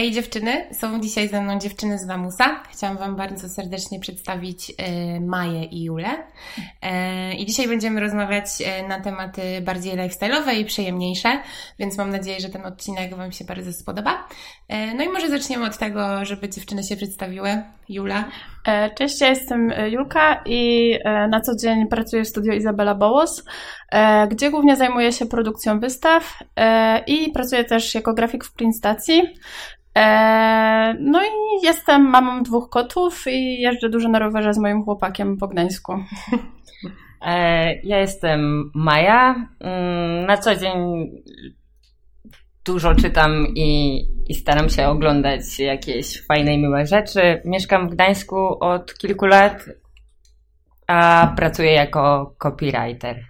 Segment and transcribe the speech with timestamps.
[0.00, 2.62] Ej dziewczyny, są dzisiaj ze mną dziewczyny z Lamusa.
[2.72, 6.08] Chciałam Wam bardzo serdecznie przedstawić e, Maję i Julę.
[6.82, 11.28] E, I dzisiaj będziemy rozmawiać e, na tematy bardziej lifestyle'owe i przyjemniejsze,
[11.78, 14.28] więc mam nadzieję, że ten odcinek Wam się bardzo spodoba.
[14.96, 17.62] No i może zaczniemy od tego, żeby dziewczyny się przedstawiły.
[17.88, 18.24] Jula.
[18.98, 23.44] Cześć, ja jestem Julka i na co dzień pracuję w studio Izabela Bołos,
[24.30, 26.38] gdzie głównie zajmuję się produkcją wystaw
[27.06, 29.22] i pracuję też jako grafik w print stacji.
[29.96, 35.36] E, no i jestem mamą dwóch kotów i jeżdżę dużo na rowerze z moim chłopakiem
[35.36, 35.92] po Gdańsku.
[37.26, 39.48] E, ja jestem Maja.
[39.60, 41.10] Mm, na co dzień
[42.64, 47.42] dużo czytam i, i staram się oglądać jakieś fajne i miłe rzeczy.
[47.44, 49.64] Mieszkam w Gdańsku od kilku lat,
[50.86, 53.24] a pracuję jako copywriter.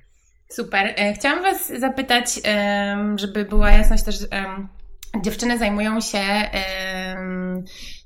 [0.48, 0.95] Super.
[0.96, 2.40] E, chciałam Was zapytać,
[3.16, 4.16] żeby była jasność też
[5.23, 6.20] Dziewczyny zajmują się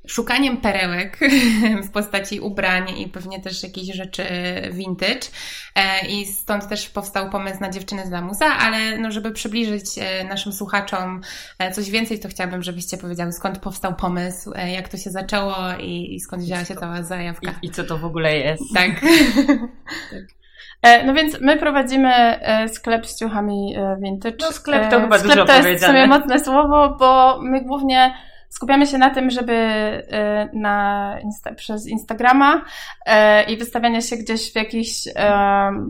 [0.06, 1.18] szukaniem perełek
[1.86, 4.24] w postaci ubrań i pewnie też jakichś rzeczy
[4.72, 5.26] vintage.
[5.74, 10.24] E, I stąd też powstał pomysł na dziewczyny z Lamusa, ale no, żeby przybliżyć e,
[10.24, 11.20] naszym słuchaczom
[11.58, 16.14] e, coś więcej, to chciałabym, żebyście powiedziały, skąd powstał pomysł, jak to się zaczęło i,
[16.14, 17.54] i skąd wzięła się cała zajawka.
[17.62, 18.62] I, I, co to w ogóle jest.
[18.74, 18.90] Tak.
[20.10, 20.43] tak.
[20.84, 24.36] E, no więc my prowadzimy e, sklep z ciuchami e, vintage.
[24.40, 28.14] No sklep to chyba sklep dużo to jest w sumie mocne słowo, bo my głównie
[28.48, 29.54] skupiamy się na tym, żeby
[30.52, 32.64] na Insta, przez Instagrama
[33.48, 35.08] i wystawianie się gdzieś w jakiejś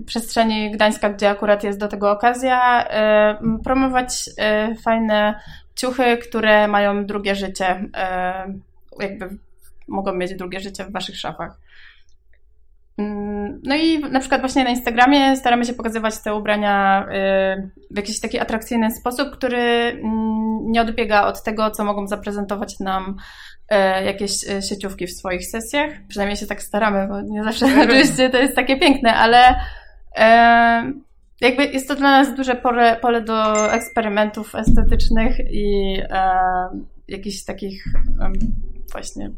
[0.06, 2.88] przestrzeni Gdańska, gdzie akurat jest do tego okazja,
[3.64, 4.30] promować
[4.84, 5.40] fajne
[5.74, 7.84] ciuchy, które mają drugie życie,
[9.00, 9.28] jakby
[9.88, 11.58] mogą mieć drugie życie w waszych szafach.
[12.98, 17.96] Mm, no i na przykład właśnie na Instagramie staramy się pokazywać te ubrania y, w
[17.96, 23.16] jakiś taki atrakcyjny sposób, który mm, nie odbiega od tego, co mogą zaprezentować nam
[23.72, 25.90] y, jakieś y, sieciówki w swoich sesjach.
[26.08, 29.54] Przynajmniej się tak staramy, bo nie zawsze oczywiście to jest takie piękne, ale
[31.40, 35.96] jakby jest to dla nas duże pole, pole do eksperymentów estetycznych i
[37.08, 37.84] jakichś takich
[38.92, 39.30] właśnie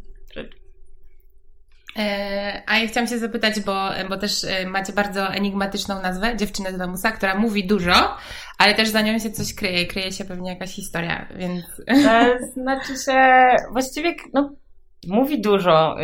[2.67, 7.03] a ja chciałam się zapytać, bo, bo też e, macie bardzo enigmatyczną nazwę, Dziewczynę z
[7.17, 8.17] która mówi dużo,
[8.59, 11.65] ale też za nią się coś kryje, kryje się pewnie jakaś historia, więc...
[11.89, 14.53] E, znaczy się, właściwie, no,
[15.09, 15.97] mówi dużo.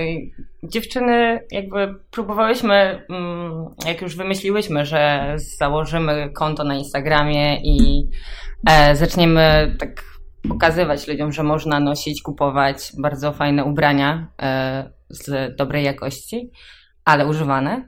[0.64, 8.08] Dziewczyny jakby próbowałyśmy, mm, jak już wymyśliłyśmy, że założymy konto na Instagramie i
[8.92, 10.02] zaczniemy tak
[10.48, 14.28] pokazywać ludziom, że można nosić, kupować bardzo fajne ubrania
[15.12, 16.50] z dobrej jakości,
[17.04, 17.86] ale używane,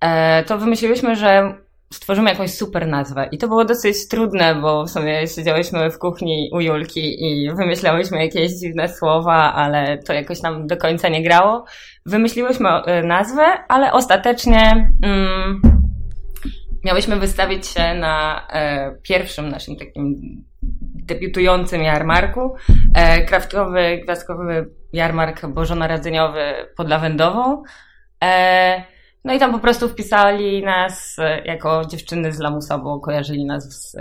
[0.00, 1.54] e, to wymyśliłyśmy, że
[1.92, 3.28] stworzymy jakąś super nazwę.
[3.32, 8.24] I to było dosyć trudne, bo w sumie siedziałyśmy w kuchni u Julki i wymyślałyśmy
[8.24, 11.64] jakieś dziwne słowa, ale to jakoś nam do końca nie grało.
[12.06, 15.60] Wymyśliłyśmy e, nazwę, ale ostatecznie mm,
[16.84, 20.20] miałyśmy wystawić się na e, pierwszym naszym takim
[21.06, 22.54] debiutującym jarmarku.
[22.94, 26.40] E, kraftowy, gwiazdkowy jarmark bożonarodzeniowy
[26.76, 27.62] pod Lawendową.
[28.24, 28.84] E,
[29.24, 33.96] no i tam po prostu wpisali nas jako dziewczyny z Lamusa, bo kojarzyli nas z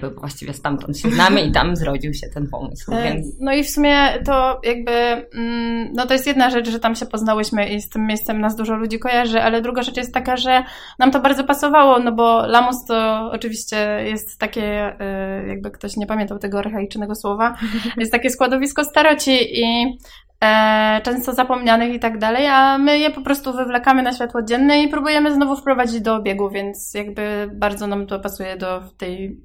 [0.00, 2.92] bo właściwie stamtąd się znamy i tam zrodził się ten pomysł.
[2.92, 3.26] E, więc...
[3.40, 3.96] No i w sumie
[4.26, 4.92] to jakby,
[5.34, 8.56] mm, no to jest jedna rzecz, że tam się poznałyśmy i z tym miejscem nas
[8.56, 10.64] dużo ludzi kojarzy, ale druga rzecz jest taka, że
[10.98, 16.06] nam to bardzo pasowało, no bo Lamus to oczywiście jest takie, e, jakby ktoś nie
[16.06, 17.54] pamiętał tego archaicznego słowa,
[18.00, 19.98] jest takie składowisko staroci i
[20.44, 24.82] e, często zapomnianych i tak dalej, a my je po prostu wywlekamy na światło dzienne
[24.82, 29.40] i próbujemy znowu wprowadzić do obiegu, więc jakby bardzo nam to pasuje do tej,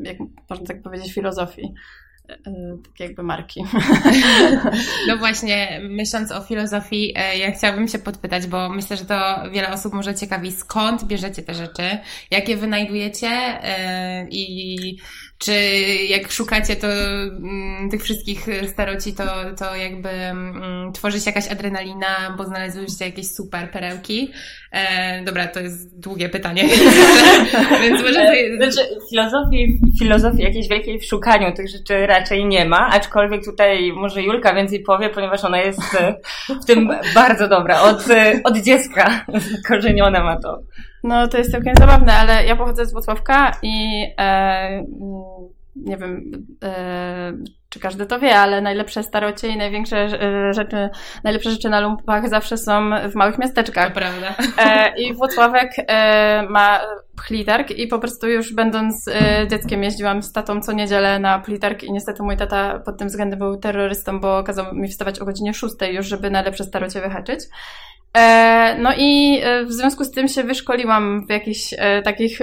[0.00, 0.16] jak
[0.50, 1.74] można tak powiedzieć, filozofii
[2.28, 2.36] e,
[2.84, 3.64] tak jakby marki.
[5.08, 9.72] No właśnie, myśląc o filozofii, e, ja chciałabym się podpytać, bo myślę, że to wiele
[9.72, 11.98] osób może ciekawi, skąd bierzecie te rzeczy,
[12.30, 14.96] jakie wynajdujecie e, i
[15.44, 15.52] czy
[16.08, 19.24] jak szukacie to mm, tych wszystkich staroci, to,
[19.58, 24.32] to jakby mm, tworzy się jakaś adrenalina, bo znalazłyście jakieś super perełki?
[24.72, 26.62] E, dobra, to jest długie pytanie.
[27.82, 28.56] Więc może sobie...
[28.56, 34.22] Znaczy, filozofii, filozofii jakiejś wielkiej w szukaniu tych rzeczy raczej nie ma, aczkolwiek tutaj może
[34.22, 35.80] Julka więcej powie, ponieważ ona jest
[36.62, 37.82] w tym bardzo dobra.
[37.82, 38.04] Od,
[38.44, 40.62] od dziecka zakorzenione ma to.
[41.02, 44.84] No to jest całkiem zabawne, ale ja pochodzę z Włocławka i e,
[45.76, 46.32] nie wiem,
[46.64, 47.32] e,
[47.68, 50.90] czy każdy to wie, ale najlepsze starocie i największe e, rzeczy,
[51.24, 53.88] najlepsze rzeczy na lumpach zawsze są w małych miasteczkach.
[53.88, 54.34] To prawda.
[54.58, 56.80] E, I Włocławek e, ma
[57.26, 61.82] plitark i po prostu już będąc e, dzieckiem jeździłam z tatą co niedzielę na plitark
[61.82, 65.54] i niestety mój tata pod tym względem był terrorystą, bo kazał mi wstawać o godzinie
[65.54, 67.40] 6 już, żeby najlepsze starocie wyhaczyć.
[68.18, 72.38] E, no i e, w związku z tym się wyszkoliłam w jakichś e, takich,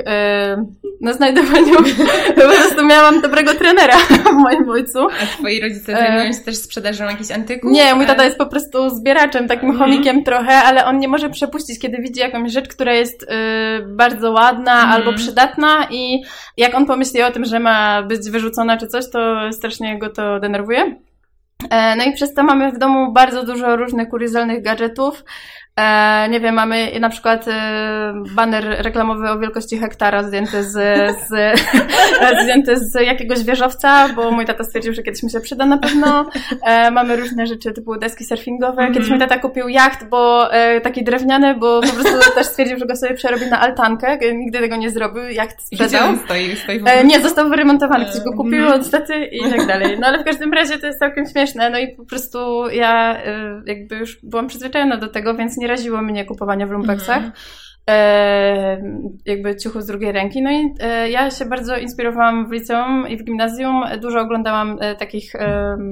[1.01, 1.75] no znajdowaniu,
[2.35, 4.99] po prostu miałam dobrego trenera w moim ojcu.
[4.99, 7.71] A twoi rodzice zajmują się też sprzedażą jakichś antyków?
[7.71, 9.91] Nie, mój tata jest po prostu zbieraczem, takim Mhm.
[9.91, 13.25] chomikiem trochę, ale on nie może przepuścić, kiedy widzi jakąś rzecz, która jest
[13.87, 14.91] bardzo ładna Mhm.
[14.91, 16.21] albo przydatna i
[16.57, 20.39] jak on pomyśli o tym, że ma być wyrzucona czy coś, to strasznie go to
[20.39, 20.95] denerwuje.
[21.69, 25.23] E, No i przez to mamy w domu bardzo dużo różnych kuriozalnych gadżetów.
[25.79, 30.71] E, nie wiem, mamy na przykład e, baner reklamowy o wielkości hektara zdjęty z,
[31.27, 31.59] z,
[32.43, 36.25] zdjęty z jakiegoś wieżowca, bo mój tata stwierdził, że kiedyś mi się przyda na pewno.
[36.65, 38.81] E, mamy różne rzeczy typu deski surfingowe.
[38.87, 39.19] Kiedyś Mhm.
[39.19, 42.95] mój tata kupił jacht, bo e, taki drewniany, bo po prostu też stwierdził, że go
[42.95, 44.07] sobie przerobi na altankę.
[44.07, 45.23] E, Nigdy tego nie zrobił.
[45.29, 46.17] Jacht sprzedał.
[46.25, 46.55] stoi?
[46.55, 48.79] stoi E, nie, został wyremontowany, ktoś go kupił Mhm.
[48.79, 49.97] niestety i tak dalej.
[49.99, 51.69] No ale w każdym razie to jest całkiem śmieszne.
[51.69, 56.01] No i po prostu ja e, jakby już byłam przyzwyczajona do tego, więc nie raziło
[56.01, 57.17] mnie kupowanie w lumpeksach.
[57.17, 57.33] Mhm.
[57.89, 58.81] E,
[59.25, 60.41] jakby ciuchów z drugiej ręki.
[60.41, 63.83] No i e, ja się bardzo inspirowałam w liceum i w gimnazjum.
[64.01, 65.33] Dużo oglądałam e, takich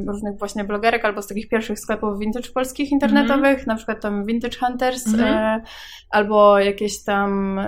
[0.08, 4.58] różnych właśnie blogerek albo z takich pierwszych sklepów vintage polskich internetowych, na przykład tam Vintage
[4.58, 5.34] Hunters Mhm.
[5.34, 5.64] e,
[6.10, 7.60] albo jakieś tam,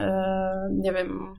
[0.71, 1.33] nie wiem,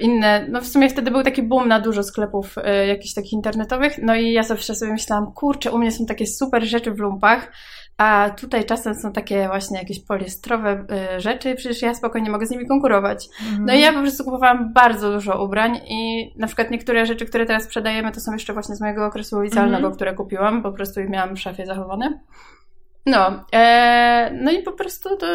[0.00, 2.54] inne, no w sumie wtedy był taki boom na dużo sklepów
[2.88, 6.64] jakichś takich internetowych, no i ja zawsze sobie myślałam, kurczę, u mnie są takie super
[6.64, 7.52] rzeczy w lumpach,
[7.98, 12.50] a tutaj czasem są takie właśnie jakieś poliestrowe e, rzeczy, przecież ja spokojnie mogę z
[12.50, 13.28] nimi konkurować.
[13.60, 17.46] No i ja po prostu kupowałam bardzo dużo ubrań i na przykład niektóre rzeczy, które
[17.46, 19.94] teraz sprzedajemy, to są jeszcze właśnie z mojego okresu licealnego, Mhm.
[19.94, 22.20] które kupiłam, po prostu je miałam w szafie zachowane.
[23.06, 25.26] No, e, no i po prostu to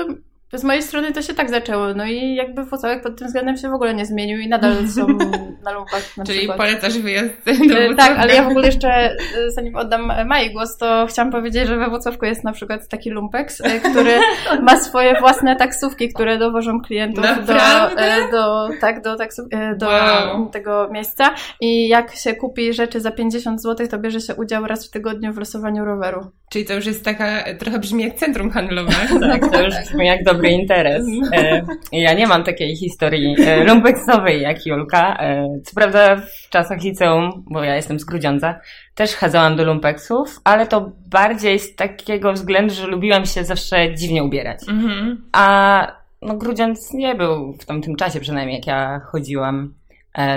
[0.54, 1.94] z mojej strony to się tak zaczęło.
[1.94, 5.08] No i jakby Włocławek pod tym względem się w ogóle nie zmienił i nadal są
[5.66, 6.58] na lumpach na Czyli przykład.
[6.58, 7.34] polecasz wyjazd
[7.70, 7.96] do E?
[7.96, 9.16] Tak, ale ja w ogóle jeszcze, e,
[9.56, 13.62] zanim oddam Mai głos, to chciałam powiedzieć, że we Włocławku jest na przykład taki lumpex,
[13.62, 14.20] e, który
[14.68, 18.28] ma swoje własne taksówki, które dowożą klientów do, Naprawdę?
[18.32, 20.50] do, tak, do, taksu, e, do Wow.
[20.50, 24.88] tego miejsca i jak się kupi rzeczy za 50 zł, to bierze się udział raz
[24.88, 26.32] w tygodniu w losowaniu roweru.
[26.50, 28.92] Czyli to już jest taka, trochę brzmi jak centrum handlowe.
[29.32, 31.06] Tak, to już brzmi jak dobry interes.
[31.34, 35.18] E, Ja nie mam takiej historii e, lumpeksowej jak Julka.
[35.20, 38.60] E, Co prawda w czasach liceum, bo ja jestem z Grudziądza,
[38.96, 44.24] też chadzałam do lumpeksów, ale to bardziej z takiego względu, że lubiłam się zawsze dziwnie
[44.24, 44.60] ubierać.
[44.70, 45.24] Mhm.
[45.32, 45.88] A
[46.22, 49.74] no, Grudziądz nie był w tamtym czasie, przynajmniej jak ja chodziłam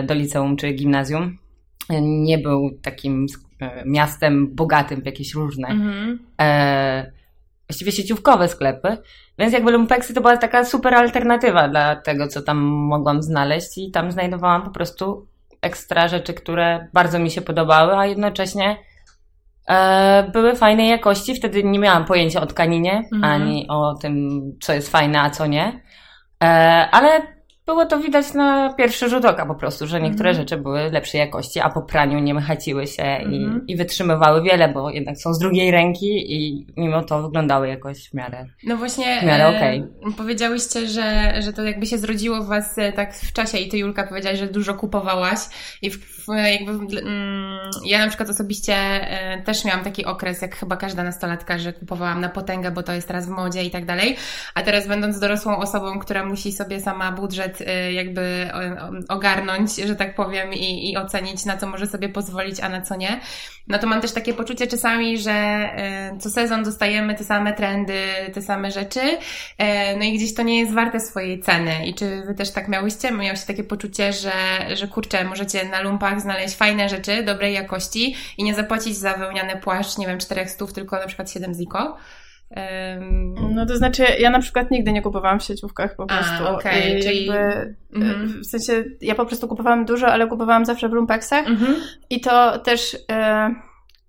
[0.05, 1.39] do liceum czy gimnazjum,
[2.01, 3.27] nie był takim
[3.87, 6.19] miastem bogatym w jakieś różne Mhm.
[7.69, 8.97] Właściwie sieciówkowe sklepy,
[9.39, 13.91] więc jakby lumpeksy to była taka super alternatywa dla tego, co tam mogłam znaleźć i
[13.91, 15.27] tam znajdowałam po prostu
[15.63, 18.77] ekstra rzeczy, które bardzo mi się podobały, a jednocześnie
[19.69, 21.35] e, były fajnej jakości.
[21.35, 23.25] Wtedy nie miałam pojęcia o tkaninie, Mhm.
[23.25, 25.81] ani o tym, co jest fajne, a co nie.
[26.45, 26.47] E,
[26.93, 27.36] ale
[27.67, 30.45] było to widać na pierwszy rzut oka po prostu, że niektóre Mhm.
[30.45, 33.67] rzeczy były lepszej jakości, a po praniu nie mychaciły się i, Mhm.
[33.67, 38.15] i wytrzymywały wiele, bo jednak są z drugiej ręki i mimo to wyglądały jakoś w
[38.15, 38.47] miarę.
[38.65, 39.85] No właśnie, W miarę e, okej.
[40.17, 43.79] powiedziałyście, że, że to jakby się zrodziło w Was e, tak w czasie i Ty
[43.79, 45.39] Julka powiedziałaś, że dużo kupowałaś
[45.83, 50.57] i w, w, jakby mm, ja na przykład osobiście e, też miałam taki okres, jak
[50.57, 53.85] chyba każda nastolatka, że kupowałam na potęgę, bo to jest teraz w modzie i tak
[53.85, 54.17] dalej,
[54.55, 58.51] a teraz będąc dorosłą osobą, która musi sobie sama budżet e, jakby
[59.09, 62.97] ogarnąć, że tak powiem i, i ocenić na co może sobie pozwolić, a na co
[62.97, 63.21] nie,
[63.69, 68.03] no to mam też takie poczucie czasami, że e, co sezon dostajemy te same trendy,
[68.35, 69.01] te same rzeczy,
[69.59, 71.87] e, no i gdzieś to nie jest warte swojej ceny.
[71.87, 73.11] I czy wy też tak miałyście?
[73.13, 74.33] Miałyście takie poczucie, że,
[74.75, 79.57] że kurczę, możecie na lumpach znaleźć fajne rzeczy, dobrej jakości i nie zapłacić za wełniany
[79.57, 81.97] płaszcz, nie wiem, 400, tylko na przykład 7 ziko?
[83.55, 86.49] No to znaczy, ja na przykład nigdy nie kupowałam w sieciówkach po A, prostu.
[86.49, 88.41] okej, I czyli- jakby, Mhm.
[88.43, 91.75] W sensie, ja po prostu kupowałam dużo, ale kupowałam zawsze w lumpeksach mhm.
[92.11, 92.97] i to też...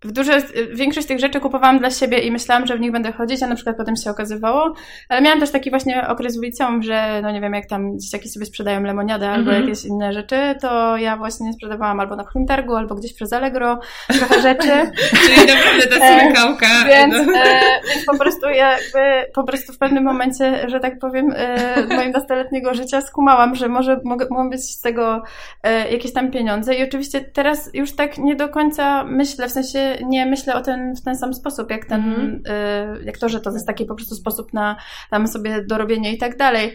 [0.06, 0.42] E, duże,
[0.74, 3.56] większość tych rzeczy kupowałam dla siebie i myślałam, że w nich będę chodzić, a na
[3.56, 4.74] przykład potem się okazywało.
[5.10, 8.30] Ale miałam też taki właśnie okres w liceum, że no nie wiem, jak tam dzieciaki
[8.30, 9.62] sobie sprzedają lemoniadę albo Mhm.
[9.70, 14.42] jakieś inne rzeczy, to ja właśnie sprzedawałam albo na Chuntargu, albo gdzieś przez Allegro trochę
[14.42, 14.68] rzeczy.
[15.25, 16.68] Czyli naprawdę ta E, smykałka.
[16.88, 17.34] Więc, no.
[17.34, 17.60] e,
[17.94, 22.74] więc po prostu jakby, po prostu w pewnym momencie, że tak powiem, e, mojego nastoletniego
[22.74, 25.24] życia skumałam, że może mogę, mogą być z tego
[25.63, 29.87] e, jakieś tam pieniądze i oczywiście teraz już tak nie do końca myślę, w sensie
[30.06, 32.44] nie myślę o ten, w ten sam sposób, jak ten, Mhm.
[32.50, 34.75] e, jak to, że to jest taki po prostu sposób na
[35.10, 36.74] tam sobie dorobienie i tak dalej.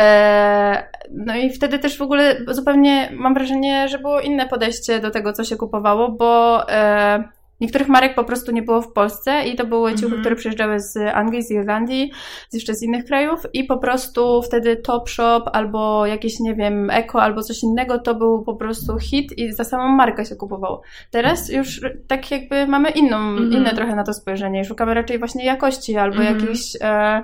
[0.00, 5.10] E, No i wtedy też w ogóle zupełnie mam wrażenie, że było inne podejście do
[5.10, 7.24] tego, co się kupowało, bo e,
[7.60, 10.20] niektórych marek po prostu nie było w Polsce i to były ciuchy, Mhm.
[10.22, 12.10] które przyjeżdżały z Anglii, z Irlandii,
[12.48, 17.22] z jeszcze z innych krajów i po prostu wtedy Topshop albo jakieś, nie wiem, Eko
[17.22, 20.82] albo coś innego, to był po prostu hit i za samą markę się kupowało.
[21.10, 23.52] Teraz już tak jakby mamy inną, Mhm.
[23.52, 26.38] inne trochę na to spojrzenie i szukamy raczej właśnie jakości albo Mhm.
[26.40, 27.22] jakichś e,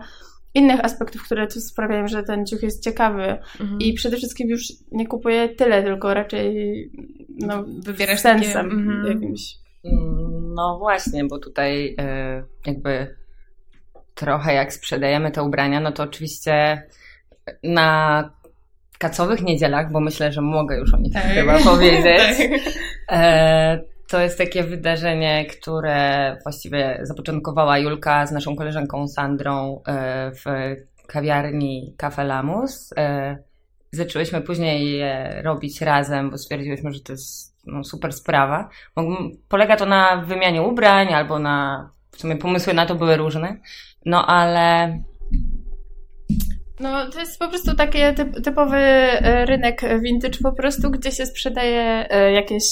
[0.54, 3.22] innych aspektów, które tu sprawiają, że ten ciuch jest ciekawy.
[3.60, 3.80] Mhm.
[3.80, 6.54] I przede wszystkim już nie kupuję tyle, tylko raczej
[7.38, 9.06] no, Wybierasz sensem takie- mhm.
[9.06, 9.59] jakimś.
[10.54, 13.16] No właśnie, bo tutaj e, jakby
[14.14, 16.82] trochę jak sprzedajemy te ubrania, no to oczywiście
[17.62, 18.30] na
[18.98, 21.22] kacowych niedzielach, bo myślę, że mogę już o nich Tak.
[21.22, 22.38] chyba powiedzieć.
[22.38, 22.74] Tak.
[23.10, 30.44] E, to jest takie wydarzenie, które właściwie zapoczątkowała Julka z naszą koleżanką Sandrą e, w
[31.06, 32.94] kawiarni Cafe Lamus.
[33.92, 38.68] Zaczęłyśmy później je robić razem, bo stwierdziłyśmy, że to jest no, super sprawa.
[39.48, 43.56] Polega to na wymianie ubrań albo na, w sumie pomysły na to były różne,
[44.06, 44.98] no ale
[46.80, 51.26] No, to jest po prostu taki typ, typowy e, rynek vintage po prostu, gdzie się
[51.26, 52.64] sprzedaje e, jakieś...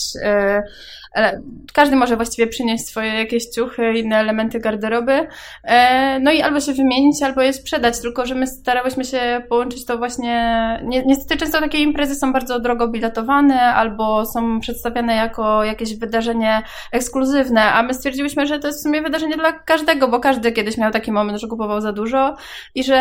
[1.74, 5.26] Każdy może właściwie przynieść swoje jakieś ciuchy, inne elementy garderoby,
[5.64, 9.84] e, no i albo się wymienić, albo je sprzedać, tylko że my starałyśmy się połączyć
[9.84, 10.58] to właśnie...
[10.84, 16.62] ni- Niestety często takie imprezy są bardzo drogo biletowane, albo są przedstawiane jako jakieś wydarzenie
[16.92, 20.78] ekskluzywne, a my stwierdziłyśmy, że to jest w sumie wydarzenie dla każdego, bo każdy kiedyś
[20.78, 22.36] miał taki moment, że kupował za dużo
[22.74, 22.98] i że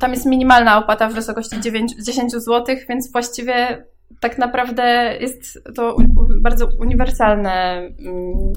[0.00, 3.84] tam jest minimalna opłata w wysokości 9, 10 zł, więc właściwie
[4.20, 5.96] tak naprawdę jest to
[6.40, 8.52] bardzo uniwersalne mm,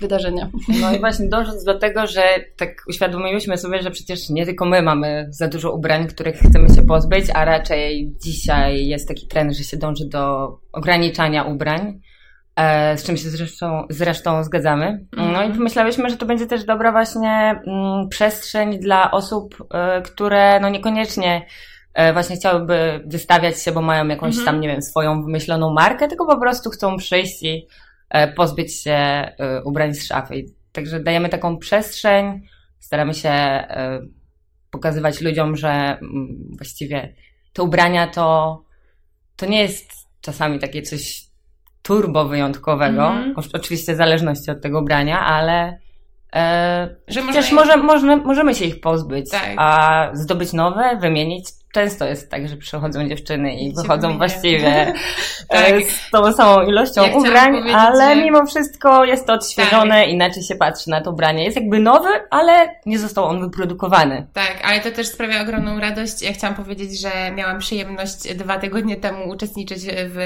[0.00, 0.50] wydarzenie.
[0.80, 2.22] No i właśnie dążąc do tego, że
[2.56, 6.82] tak uświadomiłyśmy sobie, że przecież nie tylko my mamy za dużo ubrań, których chcemy się
[6.82, 12.00] pozbyć, a raczej dzisiaj jest taki trend, że się dąży do ograniczania ubrań,
[12.56, 15.06] e, z czym się zresztą, zresztą zgadzamy.
[15.16, 15.52] No i Mhm.
[15.52, 21.46] pomyślałyśmy, że to będzie też dobra właśnie mm, przestrzeń dla osób, e, które no niekoniecznie
[22.12, 24.46] właśnie chciałyby wystawiać się, bo mają jakąś Mhm.
[24.46, 27.66] tam, nie wiem, swoją wymyśloną markę, tylko po prostu chcą przyjść i
[28.10, 30.44] e, pozbyć się e, ubrań z szafy.
[30.72, 32.42] Także dajemy taką przestrzeń,
[32.78, 34.00] staramy się e,
[34.70, 37.14] pokazywać ludziom, że mm, właściwie
[37.52, 38.60] te ubrania to,
[39.36, 41.24] to nie jest czasami takie coś
[41.82, 43.06] turbo wyjątkowego.
[43.06, 43.34] Mhm.
[43.52, 45.78] Oczywiście w zależności od tego ubrania, ale
[46.34, 49.54] e, Że przecież można- może, możemy się ich pozbyć, Tak.
[49.56, 51.46] a zdobyć nowe, wymienić.
[51.74, 54.92] Często jest tak, że przychodzą dziewczyny i I wychodzą właściwie
[55.48, 55.70] Tak.
[55.70, 60.08] e, z tą samą ilością Ja ubrań, ale że- mimo wszystko jest to odświeżone, Tak.
[60.08, 61.44] inaczej się patrzy na to ubranie.
[61.44, 64.26] Jest jakby nowy, ale nie został on wyprodukowany.
[64.32, 66.22] Tak, ale to też sprawia ogromną radość.
[66.22, 70.18] Ja chciałam powiedzieć, że miałam przyjemność dwa tygodnie temu uczestniczyć w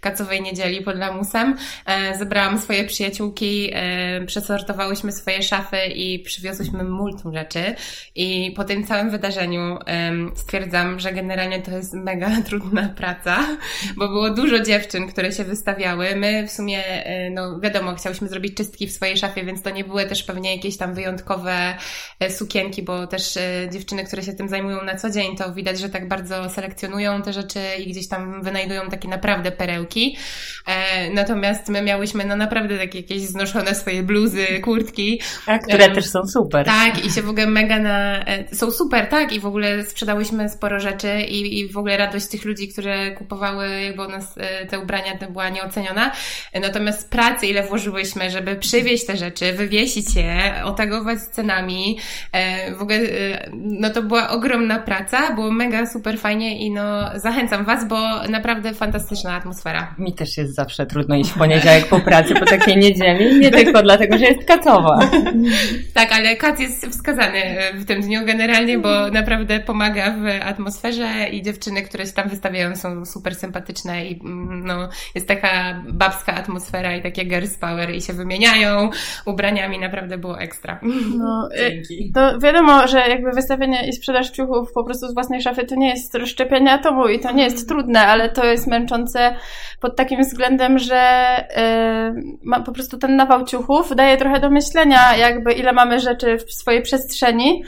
[0.00, 1.56] Kacowej Niedzieli pod Lamusem.
[1.86, 7.74] E, Zebrałam swoje przyjaciółki, e, przesortowałyśmy swoje szafy i przywiozłyśmy multum rzeczy.
[8.14, 10.32] I po tym całym wydarzeniu em,
[10.80, 13.38] stwierdzam, że generalnie to jest mega trudna praca,
[13.96, 16.16] bo było dużo dziewczyn, które się wystawiały.
[16.16, 19.84] My w sumie, e, no wiadomo, chciałyśmy zrobić czystki w swojej szafie, więc to nie
[19.84, 21.76] były też pewnie jakieś tam wyjątkowe
[22.20, 25.80] e, sukienki, bo też e, dziewczyny, które się tym zajmują na co dzień, to widać,
[25.80, 30.16] że tak bardzo selekcjonują te rzeczy i gdzieś tam wynajdują takie naprawdę perełki.
[31.14, 35.20] Natomiast my miałyśmy no naprawdę takie jakieś znoszone swoje bluzy, kurtki,
[35.68, 36.66] Które Em, też są super.
[36.66, 38.24] tak, i się w ogóle mega na.
[38.52, 42.44] Są super, tak, i w ogóle sprzedałyśmy sporo rzeczy i, i w ogóle radość tych
[42.44, 46.12] ludzi, które kupowały jakby u nas e, te ubrania, to była nieoceniona.
[46.60, 51.98] Natomiast pracy, ile włożyłyśmy, żeby przywieźć te rzeczy, wywiesić je, otagować z cenami,
[52.32, 57.10] e, w ogóle, e, no to była ogromna praca, było mega super fajnie i no
[57.14, 59.94] zachęcam Was, bo naprawdę fantastyczna atmosfera.
[59.98, 63.82] Mi też jest zawsze trudno iść w poniedziałek po pracy, po takiej niedzieli, nie tylko
[63.82, 64.98] dlatego, że jest kacowa.
[65.94, 67.42] Tak, ale kat jest wskazany
[67.74, 70.59] w tym dniu generalnie, bo naprawdę pomaga w atmosferze
[71.32, 76.34] i dziewczyny, które się tam wystawiają są super sympatyczne i mm, no, jest taka babska
[76.34, 78.90] atmosfera i takie girls power i się wymieniają
[79.26, 80.80] ubraniami, naprawdę było ekstra.
[81.16, 82.12] No, Dzięki.
[82.14, 85.88] To wiadomo, że jakby wystawienie i sprzedaż ciuchów po prostu z własnej szafy to nie
[85.88, 89.34] jest rozszczepianie atomu i to nie jest trudne, ale to jest męczące
[89.80, 91.34] pod takim względem, że
[92.44, 96.52] yy, po prostu ten nawał ciuchów daje trochę do myślenia, jakby ile mamy rzeczy w
[96.52, 97.62] swojej przestrzeni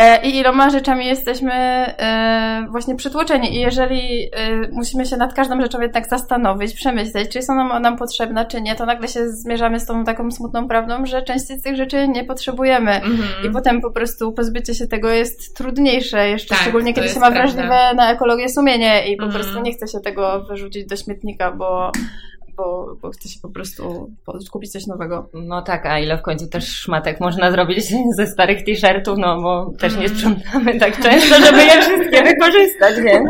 [0.00, 1.54] yy, i iloma rzeczami jesteśmy
[1.98, 2.23] yy,
[2.68, 3.56] właśnie przytłoczeni.
[3.56, 4.30] I jeżeli
[4.72, 8.74] musimy się nad każdą rzeczą jednak zastanowić, przemyśleć, czy są nam, nam potrzebna, czy nie,
[8.74, 12.24] to nagle się zmierzamy z tą taką smutną prawdą, że część z tych rzeczy nie
[12.24, 12.90] potrzebujemy.
[12.90, 13.48] Mm-hmm.
[13.48, 17.30] I potem po prostu pozbycie się tego jest trudniejsze, jeszcze tak, szczególnie kiedy się ma
[17.30, 19.32] wrażliwe na ekologię sumienie i po mm-hmm.
[19.32, 21.92] prostu nie chce się tego wyrzucić do śmietnika, bo
[22.56, 24.10] bo, bo chce się po prostu
[24.50, 25.28] kupić coś nowego.
[25.34, 27.84] No tak, a ile w końcu też szmatek można zrobić
[28.16, 30.16] ze starych t-shirtów, no bo też nie mm.
[30.16, 33.28] sprzątamy tak często, żeby je wszystkie wykorzystać, więc...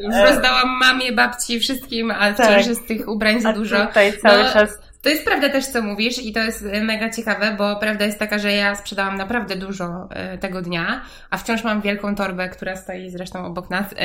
[0.00, 2.46] Już rozdałam mamie, babci, wszystkim, a tak.
[2.46, 3.86] wciąż jest tych ubrań za dużo.
[3.86, 7.10] Tutaj cały no, czas to jest prawda też, co mówisz i to jest y, mega
[7.10, 11.64] ciekawe, bo prawda jest taka, że ja sprzedałam naprawdę dużo y, tego dnia, a wciąż
[11.64, 13.96] mam wielką torbę, która stoi zresztą obok nas, y,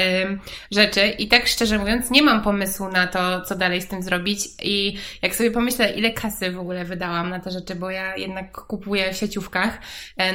[0.71, 1.07] rzeczy.
[1.07, 4.39] I tak szczerze mówiąc nie mam pomysłu na to, co dalej z tym zrobić.
[4.63, 8.51] I jak sobie pomyślę, ile kasy w ogóle wydałam na te rzeczy, bo ja jednak
[8.51, 9.79] kupuję w sieciówkach,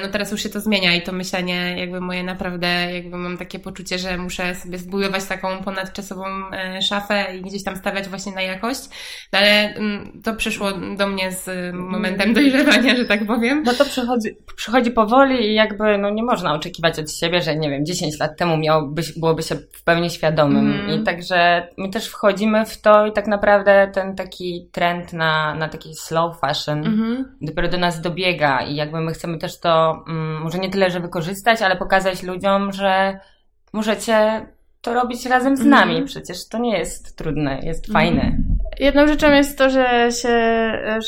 [0.02, 3.58] no teraz już się to zmienia i to myślenie jakby moje naprawdę, jakby mam takie
[3.58, 6.24] poczucie, że muszę sobie zbudować taką ponadczasową
[6.88, 8.80] szafę i gdzieś tam stawiać właśnie na jakość,
[9.32, 13.62] no ale mm, to przyszło przyszło do mnie z momentem dojrzewania, że tak powiem.
[13.62, 17.70] No to przychodzi, przychodzi powoli i jakby no nie można oczekiwać od siebie, że nie
[17.70, 20.72] wiem, 10 lat temu miałoby, byłoby się w pełni świadomym.
[20.72, 21.00] Mm.
[21.00, 25.68] I także my też wchodzimy w to i tak naprawdę ten taki trend na, na
[25.68, 27.24] taki slow fashion mm-hmm.
[27.40, 31.00] dopiero do nas dobiega i jakby my chcemy też to mm, może nie tyle, że
[31.00, 33.18] wykorzystać, ale pokazać ludziom, że
[33.72, 34.46] możecie
[34.80, 35.94] to robić razem z nami.
[35.94, 36.06] Mm.
[36.06, 37.92] Przecież to nie jest trudne, jest mm.
[37.92, 38.36] fajne.
[38.80, 40.38] Jedną rzeczą jest to, że, się,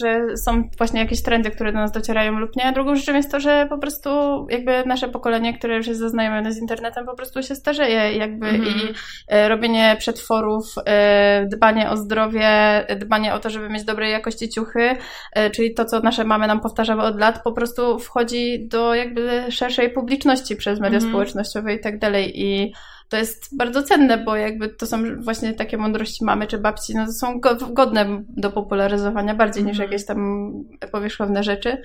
[0.01, 3.31] że są właśnie jakieś trendy, które do nas docierają lub nie, a drugą rzeczą jest
[3.31, 4.11] to, że po prostu
[4.51, 8.61] jakby nasze pokolenie, które już jest zaznajomione z internetem, po prostu się starzeje jakby mm
[8.61, 8.67] -hmm.
[8.67, 8.95] i
[9.29, 12.49] e, robienie przetworów, e, dbanie o zdrowie,
[12.97, 14.97] dbanie o to, żeby mieć dobrej jakości ciuchy,
[15.33, 19.45] e, czyli to, co nasze mamy nam powtarzały od lat, po prostu wchodzi do jakby
[19.51, 21.13] szerszej publiczności przez media mm -hmm.
[21.13, 22.73] społecznościowe i tak dalej i
[23.09, 27.07] to jest bardzo cenne, bo jakby to są właśnie takie mądrości mamy czy babci, no
[27.07, 27.41] to są
[27.73, 29.91] godne do popularyzowania bardziej niż mhm.
[29.91, 30.51] jakieś tam
[30.93, 31.83] powierzchowne rzeczy.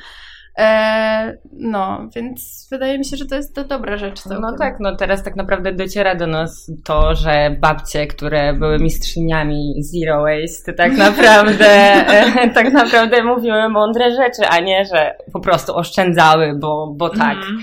[0.58, 4.22] E, no, więc wydaje mi się, że to jest to dobra rzecz.
[4.22, 4.42] Całkiem.
[4.42, 9.74] No tak, no teraz tak naprawdę dociera do nas to, że babcie, które były mistrzyniami
[9.80, 12.06] zero waste, tak naprawdę,
[12.56, 17.38] tak naprawdę mówiły mądre rzeczy, a nie, że po prostu oszczędzały, bo, bo tak.
[17.38, 17.62] Mm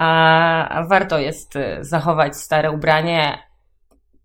[0.00, 3.38] a warto jest y, zachować stare ubranie,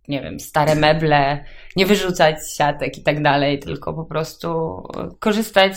[0.07, 4.81] nie wiem, stare meble, nie wyrzucać siatek i tak dalej, tylko po prostu
[5.19, 5.73] korzystać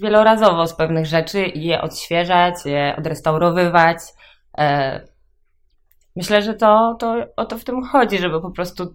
[0.00, 3.98] wielorazowo z pewnych rzeczy i je odświeżać, je odrestaurowywać.
[4.58, 5.00] E,
[6.16, 8.94] myślę, że to, to o to w tym chodzi, żeby po prostu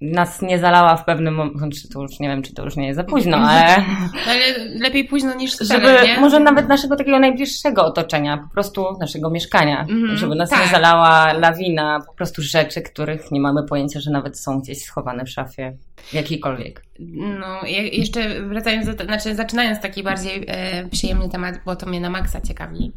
[0.00, 2.96] nas nie zalała w pewnym momencie, to już nie wiem, czy to już nie jest
[2.96, 3.76] za późno, ale...
[4.30, 6.20] ale lepiej późno niż wcale, Żeby nie?
[6.20, 10.60] może nawet naszego takiego najbliższego otoczenia, po prostu naszego mieszkania, mm, żeby nas tak.
[10.60, 15.24] nie zalała lawina po prostu rzeczy, których nie mamy pojęcia, że nawet są gdzieś schowane
[15.24, 15.76] w szafie,
[16.12, 16.86] jakikolwiek.
[16.98, 17.60] No,
[17.92, 22.40] jeszcze wracając do, znaczy zaczynając taki bardziej e, przyjemny temat, bo to mnie na maksa
[22.40, 22.92] ciekawi.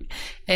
[0.49, 0.53] E,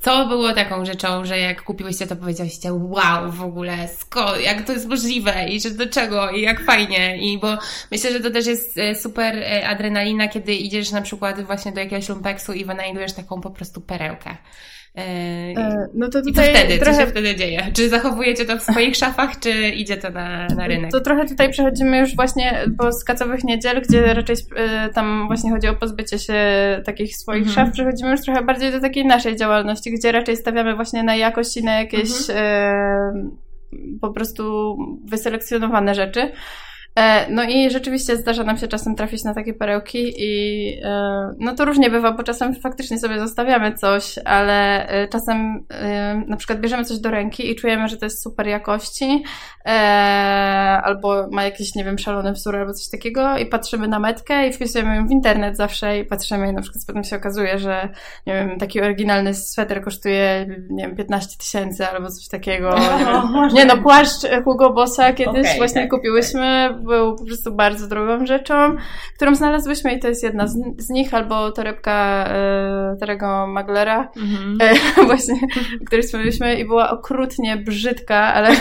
[0.00, 4.72] co było taką rzeczą, że jak kupiłyście, to powiedzieliście wow, w ogóle, sko, jak to
[4.72, 7.58] jest możliwe i do czego i jak fajnie i bo
[7.90, 11.80] myślę, że to też jest e, super e, adrenalina, kiedy idziesz na przykład właśnie do
[11.80, 14.36] jakiegoś lumpeksu i wynajdujesz taką po prostu perełkę.
[14.98, 16.78] E, no to tutaj I co wtedy?
[16.78, 16.96] Trochę...
[16.96, 17.66] Co się wtedy dzieje?
[17.72, 20.90] Czy zachowujecie to w swoich szafach, czy idzie to na, na rynek?
[20.90, 24.36] To trochę tutaj przechodzimy już właśnie po skacowych niedziel, gdzie raczej
[24.94, 26.34] tam właśnie chodzi o pozbycie się
[26.84, 27.54] takich swoich mhm.
[27.54, 27.74] szaf.
[27.74, 31.64] Przechodzimy już trochę bardziej do takiej naszej działalności, gdzie raczej stawiamy właśnie na jakość i
[31.64, 33.43] na jakieś mhm.
[34.00, 36.32] Po prostu wyselekcjonowane rzeczy.
[36.96, 41.54] E, no i rzeczywiście zdarza nam się czasem trafić na takie perełki i e, no
[41.54, 45.66] to różnie bywa, bo czasem faktycznie sobie zostawiamy coś, ale e, czasem
[46.26, 49.24] na przykład bierzemy coś do ręki i czujemy, że to jest super jakości
[50.82, 54.52] albo ma jakiś, nie wiem, szalony wzór albo coś takiego i patrzymy na metkę i
[54.52, 57.88] wpisujemy ją w internet zawsze i patrzymy i na przykład potem się okazuje, że
[58.26, 62.74] nie wiem, taki oryginalny sweter kosztuje, nie wiem, 15 tysięcy albo coś takiego.
[63.34, 67.88] Nie, nie no, płaszcz Hugo Bossa kiedyś okay, właśnie tak, kupiłyśmy był po prostu bardzo
[67.88, 68.76] drogą rzeczą,
[69.16, 74.58] którą znalazłyśmy i to jest jedna z, z nich, albo torebka e, Terego Maglera, mhm.
[74.60, 75.34] e, właśnie,
[75.82, 78.48] o której wspomnieliśmy i była okrutnie brzydka, ale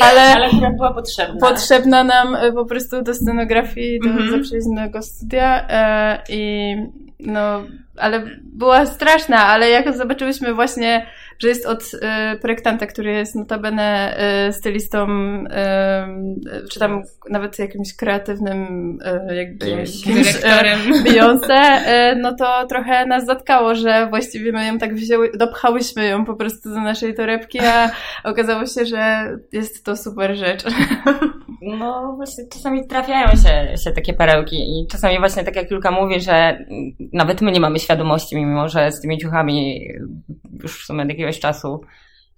[0.00, 1.48] ale, ale która była potrzebna.
[1.48, 4.30] Potrzebna nam e, po prostu do scenografii, do mhm.
[4.30, 6.74] zaprzyjaźnionego studia e, i
[7.20, 7.62] no,
[7.96, 11.06] ale była straszna, ale jak zobaczyłyśmy właśnie
[11.38, 14.16] że jest od y, projektanta, który jest notabene
[14.48, 15.06] y, stylistą,
[15.44, 18.98] y, czy tam nawet jakimś kreatywnym
[19.30, 19.66] y, jakby
[20.06, 21.80] dyrektorem Beyoncé,
[22.12, 26.34] y, no to trochę nas zatkało, że właściwie my ją tak wzięły, dopchałyśmy ją po
[26.34, 27.90] prostu do naszej torebki, a
[28.24, 30.64] okazało się, że jest to super rzecz.
[31.62, 36.20] No właśnie czasami trafiają się, się takie perełki i czasami właśnie tak jak Julka mówi,
[36.20, 36.64] że
[37.12, 39.88] nawet my nie mamy świadomości, mimo że z tymi ciuchami
[40.62, 41.80] już w sumie od jakiegoś czasu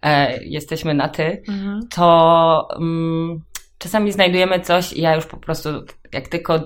[0.02, 1.80] e, jesteśmy na ty, mhm.
[1.94, 3.40] to mm,
[3.78, 5.68] czasami znajdujemy coś i ja już po prostu
[6.12, 6.60] jak tylko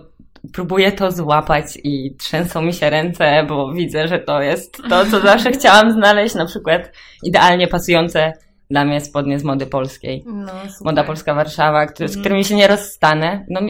[0.53, 5.21] próbuję to złapać i trzęsą mi się ręce, bo widzę, że to jest to, co
[5.21, 8.33] zawsze chciałam znaleźć, na przykład idealnie pasujące
[8.71, 10.25] dla mnie spodnie z mody polskiej.
[10.27, 10.53] No,
[10.85, 12.23] Moda Polska Warszawa, który, z mhm.
[12.23, 13.47] którymi się nie rozstanę.
[13.49, 13.61] No,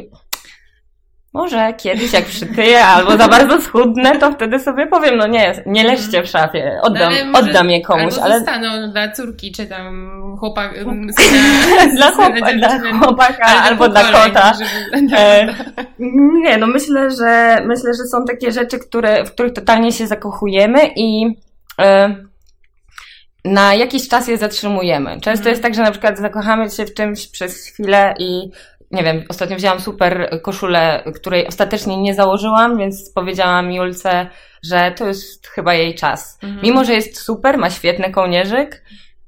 [1.33, 5.85] może kiedyś jak przytyję albo za bardzo schudnę, to wtedy sobie powiem, no nie, nie
[5.85, 8.15] leżcie w szafie, oddam, no, oddam je komuś.
[8.15, 10.75] Albo ale zostaną dla córki, czy tam chłopak,
[11.97, 14.53] dla, chłopa, dla chłopaka albo dla kota.
[14.55, 15.17] Żeby...
[15.17, 15.55] E,
[16.45, 20.81] nie, no myślę, że myślę, że są takie rzeczy, które, w których totalnie się zakochujemy
[20.97, 21.27] i
[21.81, 22.15] e,
[23.45, 25.11] na jakiś czas je zatrzymujemy.
[25.11, 25.49] Często mhm.
[25.49, 28.51] jest tak, że na przykład zakochamy się w czymś przez chwilę i
[28.91, 34.27] nie wiem, ostatnio wzięłam super koszulę, której ostatecznie nie założyłam, więc powiedziałam Julce,
[34.63, 36.39] że to jest chyba jej czas.
[36.43, 36.63] Mhm.
[36.63, 38.85] Mimo, że jest super, ma świetny kołnierzyk,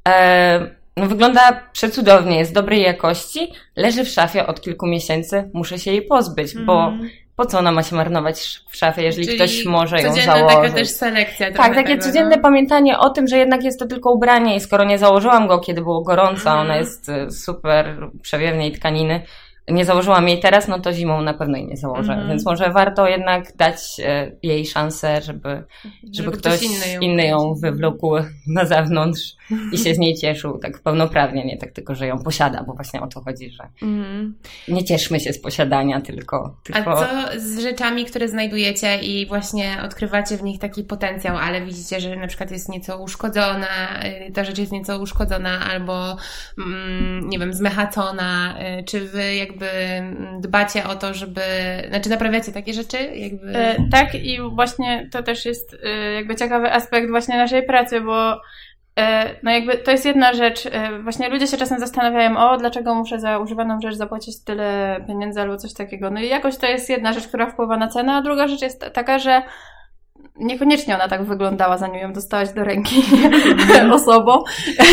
[0.09, 5.91] e, no wygląda przecudownie, jest dobrej jakości, leży w szafie od kilku miesięcy, muszę się
[5.91, 6.67] jej pozbyć, mhm.
[6.67, 6.93] bo
[7.37, 10.57] po co ona ma się marnować w szafie, jeżeli Czyli ktoś może ją założyć.
[10.57, 11.53] taka też selekcja.
[11.53, 12.43] Tak, takie tego, codzienne no.
[12.43, 15.81] pamiętanie o tym, że jednak jest to tylko ubranie i skoro nie założyłam go, kiedy
[15.81, 16.61] było gorąco, mm.
[16.61, 19.23] ona jest y, super przewiewnej tkaniny,
[19.69, 22.13] nie założyłam jej teraz, no to zimą na pewno jej nie założę.
[22.13, 22.29] Mm.
[22.29, 27.01] Więc może warto jednak dać e, jej szansę, żeby, żeby, żeby ktoś, ktoś inny ją,
[27.01, 28.11] inny ją wywlókł
[28.47, 29.37] na zewnątrz
[29.73, 33.01] i się z niej cieszył tak pełnoprawnie, nie tak tylko, że ją posiada, bo właśnie
[33.01, 34.35] o to chodzi, że mm.
[34.69, 36.93] nie cieszmy się z posiadania, tylko, tylko...
[36.93, 42.01] A co z rzeczami, które znajdujecie i właśnie odkrywacie w nich taki potencjał, ale widzicie,
[42.01, 46.17] że na przykład jest nieco uszkodzona, y, ta rzecz jest nieco uszkodzona albo
[46.59, 49.62] mm, nie wiem, zmechacona, y, czy wy jakby
[50.41, 51.41] dbacie o to, żeby,
[51.89, 52.99] znaczy naprawiacie takie rzeczy?
[53.15, 53.57] Jakby...
[53.57, 58.41] E, tak i właśnie to też jest e, jakby ciekawy aspekt właśnie naszej pracy, bo
[58.99, 60.69] E, no jakby to jest jedna rzecz.
[61.03, 65.57] Właśnie ludzie się czasem zastanawiają, o dlaczego muszę za używaną rzecz zapłacić tyle pieniędzy albo
[65.57, 66.11] coś takiego.
[66.11, 68.85] No i jakoś to jest jedna rzecz, która wpływa na cenę, a druga rzecz jest
[68.93, 69.43] taka, że
[70.37, 73.03] niekoniecznie ona tak wyglądała, zanim ją dostałaś do ręki
[73.93, 74.43] osobą.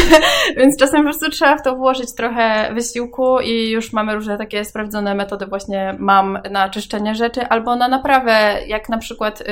[0.58, 4.65] Więc czasem po prostu trzeba w to włożyć trochę wysiłku i już mamy różne takie
[4.65, 9.45] sprawdzone metody właśnie mam na czyszczenie rzeczy albo na naprawę, jak na przykład y,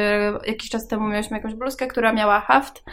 [0.47, 2.83] jakiś czas temu mieliśmy jakąś bluzkę, która miała haft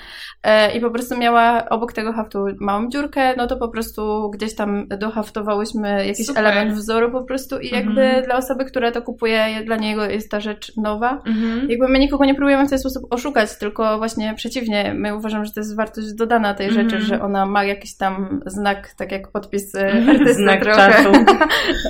[0.46, 4.54] y, i po prostu miała obok tego haftu małą dziurkę, no to po prostu gdzieś
[4.54, 6.44] tam dohaftowałyśmy jakiś Super.
[6.44, 8.24] element wzoru po prostu i jakby mhm.
[8.24, 11.22] dla osoby, która to kupuje, dla niego jest ta rzecz nowa.
[11.26, 11.70] Mhm.
[11.70, 14.94] Jakby my nikogo nie próbujemy w ten sposób oszukać, tylko właśnie przeciwnie.
[14.94, 17.09] My uważamy, że to jest wartość dodana tej rzeczy, mm.
[17.09, 20.77] że ona ma jakiś tam znak, tak jak podpis e, artysty znak trochę.
[20.77, 21.12] czasu.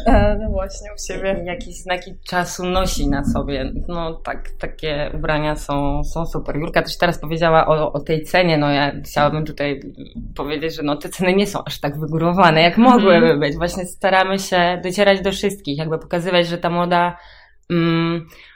[0.07, 1.43] E, no właśnie, u siebie.
[1.45, 3.73] Jakieś znaki czasu nosi na sobie.
[3.89, 6.57] No tak, takie ubrania są, są super.
[6.57, 8.59] Jurka też teraz powiedziała o, o tej cenie.
[8.59, 9.81] No ja chciałabym tutaj
[10.37, 13.41] powiedzieć, że no te ceny nie są aż tak wygórowane, jak mogłyby mm.
[13.41, 13.57] być.
[13.57, 17.17] Właśnie staramy się docierać do wszystkich, jakby pokazywać, że ta moda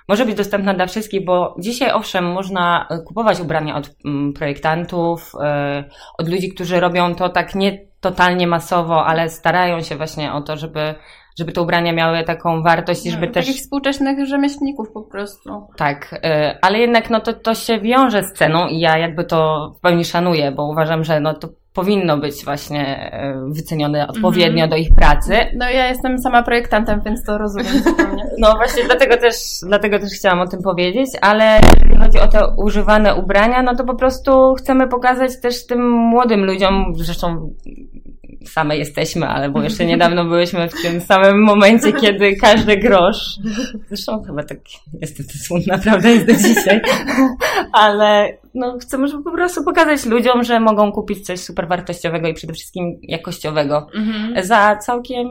[0.09, 5.33] może być dostępna dla wszystkich, bo dzisiaj owszem, można e, kupować ubrania od mm, projektantów,
[5.41, 5.85] e,
[6.19, 10.57] od ludzi, którzy robią to tak nie totalnie masowo, ale starają się właśnie o to,
[10.57, 10.95] żeby
[11.39, 13.47] żeby te ubrania miały taką wartość i żeby no, też...
[13.47, 15.67] Takich współczesnych rzemieślników po prostu.
[15.77, 19.71] Tak, e, ale jednak no to, to się wiąże z ceną i ja jakby to
[19.79, 24.71] w pełni szanuję, bo uważam, że no to powinno być właśnie e, wycenione odpowiednio mm
[24.71, 25.33] do ich pracy.
[25.57, 28.25] No ja jestem sama projektantem, więc to rozumiem zupełnie.
[28.39, 32.41] No właśnie dlatego też, dlatego też chciałam o tym powiedzieć, ale jeżeli chodzi o te
[32.57, 37.51] używane ubrania, no to po prostu chcemy pokazać też tym młodym ludziom, zresztą
[38.45, 43.39] same jesteśmy, ale bo jeszcze niedawno byłyśmy w tym samym momencie, kiedy każdy grosz,
[43.89, 44.59] zresztą chyba tak
[45.01, 46.81] niestety smutna prawda jest do dzisiaj,
[47.73, 52.53] ale no, chcemy po prostu pokazać ludziom, że mogą kupić coś super wartościowego i przede
[52.53, 54.45] wszystkim jakościowego mhm.
[54.45, 55.29] za całkiem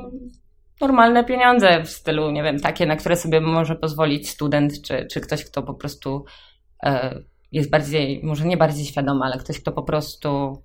[0.82, 5.22] normalne pieniądze w stylu, nie wiem, takie, na które sobie może pozwolić student, czy, czy
[5.22, 6.26] ktoś, kto po prostu
[6.84, 7.20] e,
[7.52, 10.62] jest bardziej, może nie bardziej świadomy, ale ktoś, kto po prostu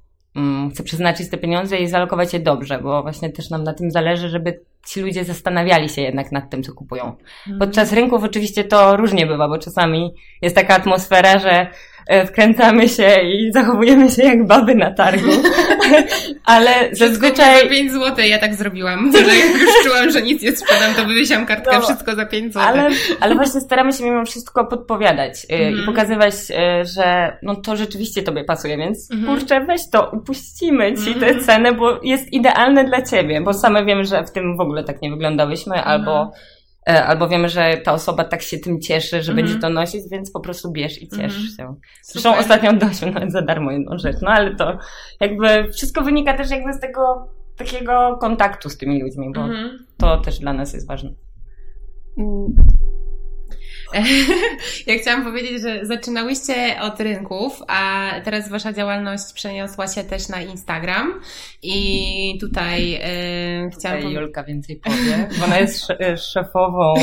[0.72, 4.28] chce przeznaczyć te pieniądze i zalokować je dobrze, bo właśnie też nam na tym zależy,
[4.28, 7.04] żeby ci ludzie zastanawiali się jednak nad tym, co kupują.
[7.04, 7.58] Mhm.
[7.58, 11.66] Podczas rynków oczywiście to różnie bywa, bo czasami jest taka atmosfera, że
[12.26, 15.30] wkręcamy się i zachowujemy się jak baby na targu,
[16.44, 17.62] ale Zazwyczaj...
[17.62, 21.04] za 5 zł ja tak zrobiłam, że jak już czułam, że nic nie sprzedam, to
[21.04, 22.68] wywiesiłam kartkę, No, wszystko za 5 zł.
[22.68, 22.88] Ale,
[23.20, 25.82] ale właśnie staramy się mimo wszystko podpowiadać y, Mhm.
[25.82, 29.36] i pokazywać, y, że no to rzeczywiście tobie pasuje, więc Mhm.
[29.38, 31.20] kurczę, weź to, upuścimy ci Mhm.
[31.20, 34.84] tę cenę, bo jest idealne dla ciebie, bo same wiemy, że w tym w ogóle
[34.84, 35.88] tak nie wyglądałyśmy, Mhm.
[35.92, 36.30] albo, e,
[36.86, 39.36] albo wiemy, że ta osoba tak się tym cieszy, że Mhm.
[39.36, 41.46] będzie to nosić, więc po prostu bierz i ciesz Mhm.
[41.56, 41.74] się.
[42.02, 42.40] Zresztą Super.
[42.44, 44.78] ostatnio oddaliśmy nawet za darmo jedną rzecz, no ale to
[45.20, 49.86] jakby wszystko wynika też jakby z tego takiego kontaktu z tymi ludźmi, bo Mhm.
[49.98, 51.10] to też dla nas jest ważne.
[54.86, 60.40] Ja chciałam powiedzieć, że zaczynałyście od rynków, a teraz wasza działalność przeniosła się też na
[60.40, 61.20] Instagram
[61.62, 63.00] i tutaj e,
[63.78, 66.94] chciałam Tutaj Julka więcej powie, bo ona jest sze- szefową,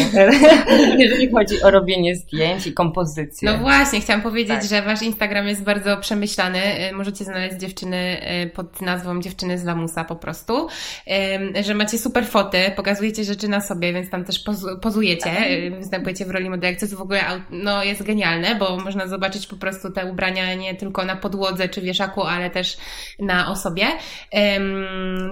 [0.99, 3.51] jeżeli chodzi o robienie zdjęć i kompozycję.
[3.51, 4.65] No właśnie, chciałam powiedzieć, Tak.
[4.65, 6.59] że wasz Instagram jest bardzo przemyślany.
[6.89, 8.17] Y, Możecie znaleźć dziewczyny
[8.53, 10.67] pod nazwą Dziewczyny z Lamusa po prostu.
[11.35, 15.71] Ym, Że macie super foty, pokazujecie rzeczy na sobie, więc tam też pozu- pozujecie, y,
[15.71, 19.55] występujecie w roli modelek, co jest w ogóle no, jest genialne, bo można zobaczyć po
[19.55, 22.77] prostu te ubrania nie tylko na podłodze czy wieszaku, ale też
[23.19, 23.85] na osobie.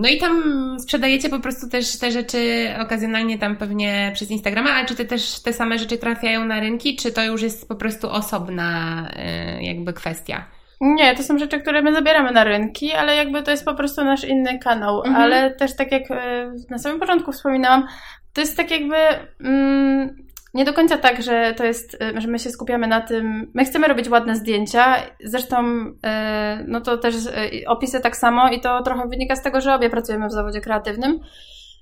[0.02, 0.44] No i tam
[0.80, 5.40] sprzedajecie po prostu też te rzeczy okazjonalnie tam pewnie przez Instagrama, ale czy te też
[5.40, 9.08] te same rzeczy trafiają na rynki, czy to już jest po prostu osobna
[9.60, 10.46] y, jakby kwestia?
[10.82, 14.04] Nie, to są rzeczy, które my zabieramy na rynki, ale jakby to jest po prostu
[14.04, 14.98] nasz inny kanał.
[14.98, 15.16] Mhm.
[15.16, 17.88] Ale też tak jak e, na samym początku wspominałam,
[18.34, 18.96] to jest tak jakby
[19.44, 20.27] mm,
[20.58, 23.52] nie do końca tak, że to jest, e, że my się skupiamy na tym.
[23.54, 24.96] My chcemy robić ładne zdjęcia.
[25.24, 25.66] Zresztą
[26.06, 29.76] e, no to też e, opisy tak samo i to trochę wynika z tego, że
[29.76, 31.20] obie pracujemy w zawodzie kreatywnym.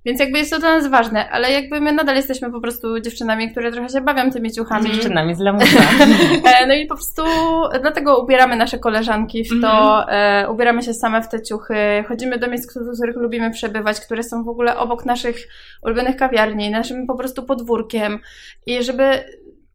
[0.06, 3.52] Więc jakby jest to dla nas ważne, ale jakby my nadal jesteśmy po prostu dziewczynami,
[3.52, 4.92] które trochę się bawią tymi ciuchami.
[4.92, 5.80] dziewczynami z lamusa.
[6.46, 7.24] E, No i po prostu
[7.82, 11.76] dlatego ubieramy nasze koleżanki w to, e, ubieramy się same w te ciuchy,
[12.08, 15.38] chodzimy do miejsc, w których lubimy przebywać, które są w ogóle obok naszych
[15.84, 18.20] ulubionych kawiarni, naszym po prostu podwórkiem
[18.66, 19.24] i żeby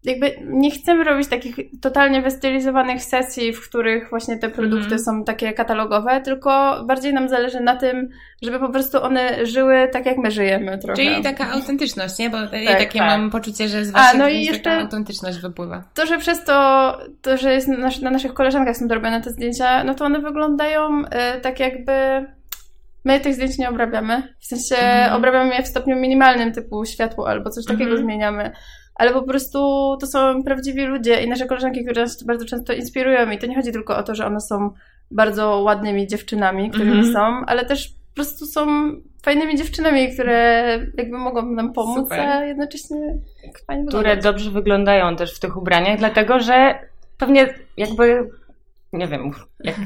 [0.04, 5.00] jakby nie chcemy robić takich totalnie wystylizowanych sesji, w których właśnie te produkty Mhm.
[5.00, 8.08] są takie katalogowe, tylko bardziej nam zależy na tym,
[8.42, 10.96] żeby po prostu one żyły tak, jak my żyjemy trochę.
[10.96, 12.30] Czyli taka autentyczność, nie?
[12.30, 13.08] Bo ja takie tak.
[13.08, 15.84] mam poczucie, że z waszych no no i jeszcze- taka autentyczność wypływa.
[15.94, 19.84] to, że przez to, to że jest na, na naszych koleżankach są robione te zdjęcia,
[19.84, 21.92] no to one wyglądają e, tak jakby
[23.04, 24.34] my tych zdjęć nie obrabiamy.
[24.40, 25.14] W sensie Mhm.
[25.16, 28.02] obrabiamy je w stopniu minimalnym, typu światło albo coś takiego Mhm.
[28.02, 28.52] zmieniamy.
[29.00, 29.58] Ale po prostu
[30.00, 33.30] to są prawdziwi ludzie i nasze koleżanki, które nas bardzo często inspirują.
[33.30, 34.70] I to nie chodzi tylko o to, że one są
[35.10, 37.14] bardzo ładnymi dziewczynami, którymi Mhm.
[37.14, 38.66] są, ale też po prostu są
[39.22, 42.20] fajnymi dziewczynami, które jakby mogą nam pomóc, Super.
[42.20, 42.96] a jednocześnie
[43.66, 44.24] fajnie które wyglądać.
[44.24, 46.78] dobrze wyglądają też w tych ubraniach, dlatego że
[47.18, 48.28] pewnie jakby,
[48.92, 49.30] nie wiem,
[49.64, 49.76] jak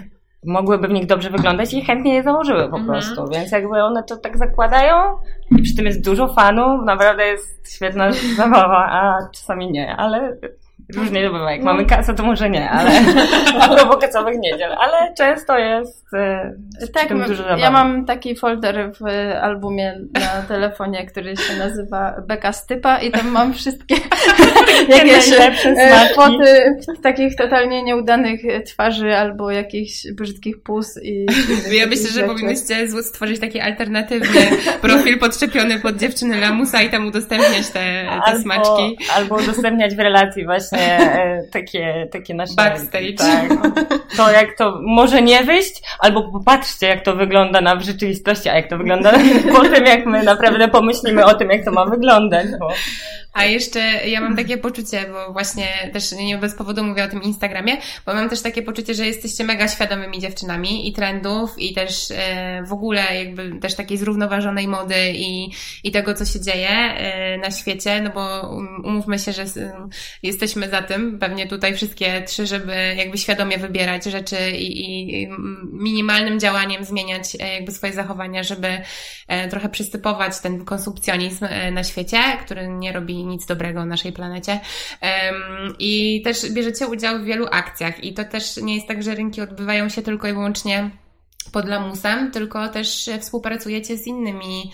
[0.46, 2.86] mogłyby w nich dobrze wyglądać i chętnie je założyły po Mhm.
[2.86, 4.96] prostu, więc jakby one to tak zakładają
[5.58, 10.36] i przy tym jest dużo fanów, naprawdę jest świetna zabawa, a czasami nie, ale
[10.96, 11.72] różnie to bywa, jak No.
[11.72, 12.90] mamy kasę to może nie, ale
[13.60, 16.52] a propos kasowych niedziel, ale często jest e,
[16.94, 17.60] Tak, tym dużo zabawy.
[17.60, 19.04] ja mam taki folder w
[19.42, 23.94] albumie na telefonie, który się nazywa Beka Stypa i tam mam wszystkie
[24.88, 31.26] jakieś e, foty takich totalnie nieudanych twarzy albo jakichś brzydkich pus i
[31.80, 32.26] Ja myślę, że rzeczy.
[32.26, 34.40] powinnyście stworzyć taki alternatywny
[34.82, 38.98] profil podczepiony pod dziewczyny Lamusa i tam udostępniać te, te smaczki.
[39.16, 42.54] Albo udostępniać w relacji właśnie e, takie, takie nasze...
[42.56, 43.14] Backstage.
[43.18, 43.48] Tak.
[44.16, 48.54] To jak to może nie wyjść, albo popatrzcie jak to wygląda na w rzeczywistości, a
[48.54, 49.12] jak to wygląda
[49.56, 52.46] po tym, jak my naprawdę pomyślimy o tym, jak to ma wyglądać.
[52.60, 52.68] Bo...
[53.34, 57.22] A jeszcze ja mam takie poczucie, bo właśnie też nie bez powodu mówię o tym
[57.22, 62.10] Instagramie, bo mam też takie poczucie, że jesteście mega świadomymi dziewczynami i trendów i też
[62.10, 65.50] e, w ogóle jakby też takiej zrównoważonej mody i,
[65.84, 69.44] i tego, co się dzieje e, na świecie, no bo um, umówmy się, że
[70.22, 75.28] jesteśmy za tym, pewnie tutaj wszystkie trzy, żeby jakby świadomie wybierać rzeczy i, i,
[75.72, 78.68] minimalnym działaniem zmieniać e, jakby swoje zachowania, żeby
[79.50, 84.60] trochę przystypować ten konsumpcjonizm na świecie, który nie robi nic dobrego naszej planecie.
[85.78, 89.40] I też bierzecie udział w wielu akcjach i to też nie jest tak, że rynki
[89.40, 90.90] odbywają się tylko i wyłącznie
[91.52, 94.72] pod lamusem, tylko też współpracujecie z innymi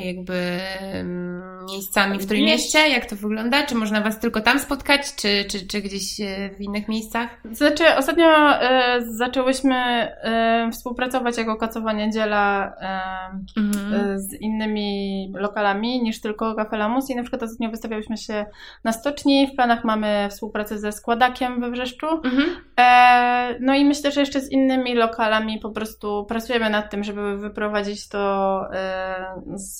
[0.00, 0.60] jakby
[0.92, 2.78] mm, miejscami w Trójmieście?
[2.78, 3.66] Jak to wygląda?
[3.66, 7.28] Czy można Was tylko tam spotkać, czy, czy, czy gdzieś e, w innych miejscach?
[7.52, 8.26] Znaczy, ostatnio
[8.60, 13.94] e, zaczęłyśmy e, współpracować jako Kacowa Niedziela e, Mhm.
[13.94, 18.46] e, z innymi lokalami niż tylko Cafe Lamus i na przykład ostatnio wystawiałyśmy się
[18.84, 22.06] na stoczni, w planach mamy współpracę ze Składakiem we Wrzeszczu.
[22.06, 22.56] Mhm.
[22.80, 27.36] E, no i myślę, że jeszcze z innymi lokalami po prostu pracujemy nad tym, żeby
[27.38, 29.78] wyprowadzić to e, z,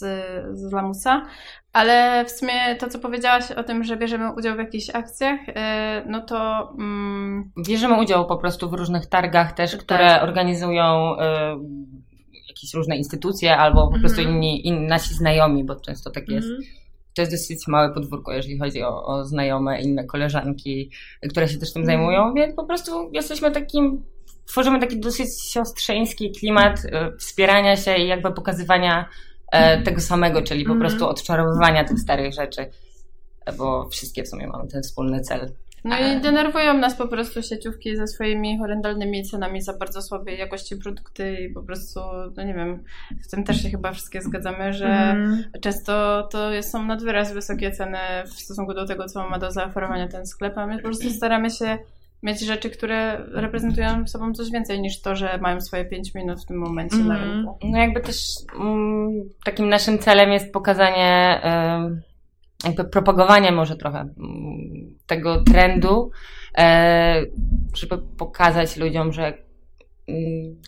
[0.59, 1.27] z Lamusa.
[1.73, 6.03] Ale w sumie to, co powiedziałaś o tym, że bierzemy udział w jakichś akcjach, e,
[6.07, 9.81] no to mm, Bierzemy udział po prostu w różnych targach też, Tak.
[9.81, 11.57] które organizują e,
[12.49, 14.43] jakieś różne instytucje albo po prostu Mhm.
[14.43, 16.49] inni, nasi znajomi, bo często tak jest.
[16.49, 16.63] Mhm.
[17.15, 20.91] To jest dosyć małe podwórko, jeżeli chodzi o, o znajome, inne koleżanki,
[21.31, 21.99] które się też tym Mhm.
[21.99, 24.05] zajmują, więc po prostu jesteśmy takim,
[24.47, 29.09] tworzymy taki dosyć siostrzeński klimat e, wspierania się i jakby pokazywania
[29.85, 30.81] tego samego, czyli po Mhm.
[30.91, 32.67] prostu odczarowywania tych starych rzeczy,
[33.47, 35.53] e, bo wszystkie w sumie mamy ten wspólny cel.
[35.85, 40.77] No i denerwują nas po prostu sieciówki ze swoimi horrendalnymi cenami za bardzo słabej jakości
[40.77, 42.01] produkty i po prostu,
[42.37, 42.83] no nie wiem,
[43.25, 45.45] w tym też się chyba wszystkie zgadzamy, że Mhm.
[45.61, 50.09] często to są nad wyraz wysokie ceny w stosunku do tego, co ma do zaoferowania
[50.09, 51.79] ten sklep, a my po prostu staramy się
[52.23, 56.47] mieć rzeczy, które reprezentują sobą coś więcej niż to, że mają swoje 5 minut w
[56.47, 57.31] tym momencie na Mhm.
[57.37, 57.59] rynku.
[57.63, 58.17] No jakby też
[58.61, 59.11] mm,
[59.45, 61.41] takim naszym celem jest pokazanie,
[62.65, 66.11] jakby propagowanie może trochę mm, tego trendu,
[66.59, 67.23] e,
[67.77, 69.50] żeby pokazać ludziom, że mm,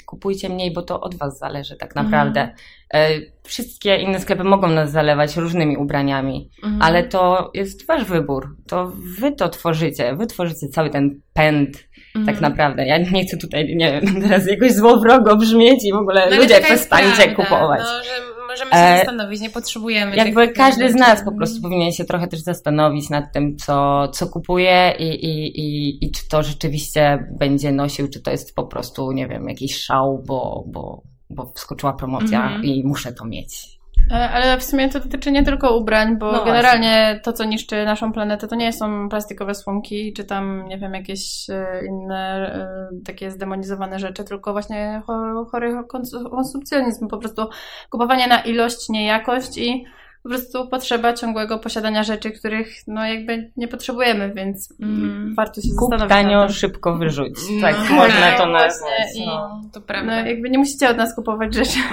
[0.07, 2.55] kupujcie mniej, bo to od was zależy tak naprawdę.
[2.95, 3.09] E,
[3.45, 6.83] Wszystkie inne sklepy mogą nas zalewać różnymi ubraniami, Mhm.
[6.83, 8.57] ale to jest wasz wybór.
[8.69, 10.17] To wy to tworzycie.
[10.17, 12.27] Wy tworzycie cały ten pęd Mhm.
[12.27, 12.87] tak naprawdę.
[12.87, 16.61] Ja nie chcę tutaj, nie wiem, teraz jakoś złowrogo brzmieć i w ogóle No, ludzie
[16.61, 17.81] przestańcie kupować.
[17.81, 21.93] No, że możemy się E, zastanowić, nie potrzebujemy Jakby każdy z nas po prostu powinien
[21.93, 26.43] się trochę też zastanowić nad tym, co, co kupuje i, i, i, i czy to
[26.43, 31.53] rzeczywiście będzie nosił, czy to jest po prostu, nie wiem, jakiś szał, bo, bo, bo
[31.57, 32.65] wskoczyła promocja Mhm.
[32.65, 33.72] i muszę to mieć.
[34.11, 37.85] E, Ale w sumie to dotyczy nie tylko ubrań, bo No generalnie to, co niszczy
[37.85, 43.05] naszą planetę, to nie są plastikowe słomki, czy tam, nie wiem, jakieś e, inne e,
[43.05, 47.43] takie zdemonizowane rzeczy, tylko właśnie cho- chory kons- konsumpcjonizm, po prostu
[47.91, 49.85] kupowanie na ilość, nie jakość i
[50.23, 55.35] po prostu potrzeba ciągłego posiadania rzeczy, których no jakby nie potrzebujemy, więc Mhm.
[55.37, 57.35] warto się Kup zastanowić tanio, szybko wyrzuć.
[57.51, 59.17] No, Tak, tak, można to właśnie nazwać.
[59.17, 59.61] i- No.
[59.73, 60.21] To No prawda.
[60.29, 61.79] jakby nie musicie od nas kupować rzeczy.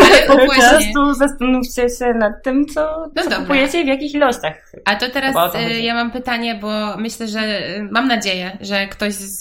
[0.00, 4.72] Ale Po prostu zastanówcie się nad tym, co, No co kupujecie i w jakich ilościach.
[4.84, 7.40] A to teraz to y, ja mam pytanie, bo myślę, że
[7.76, 9.38] y, mam nadzieję, że ktoś z,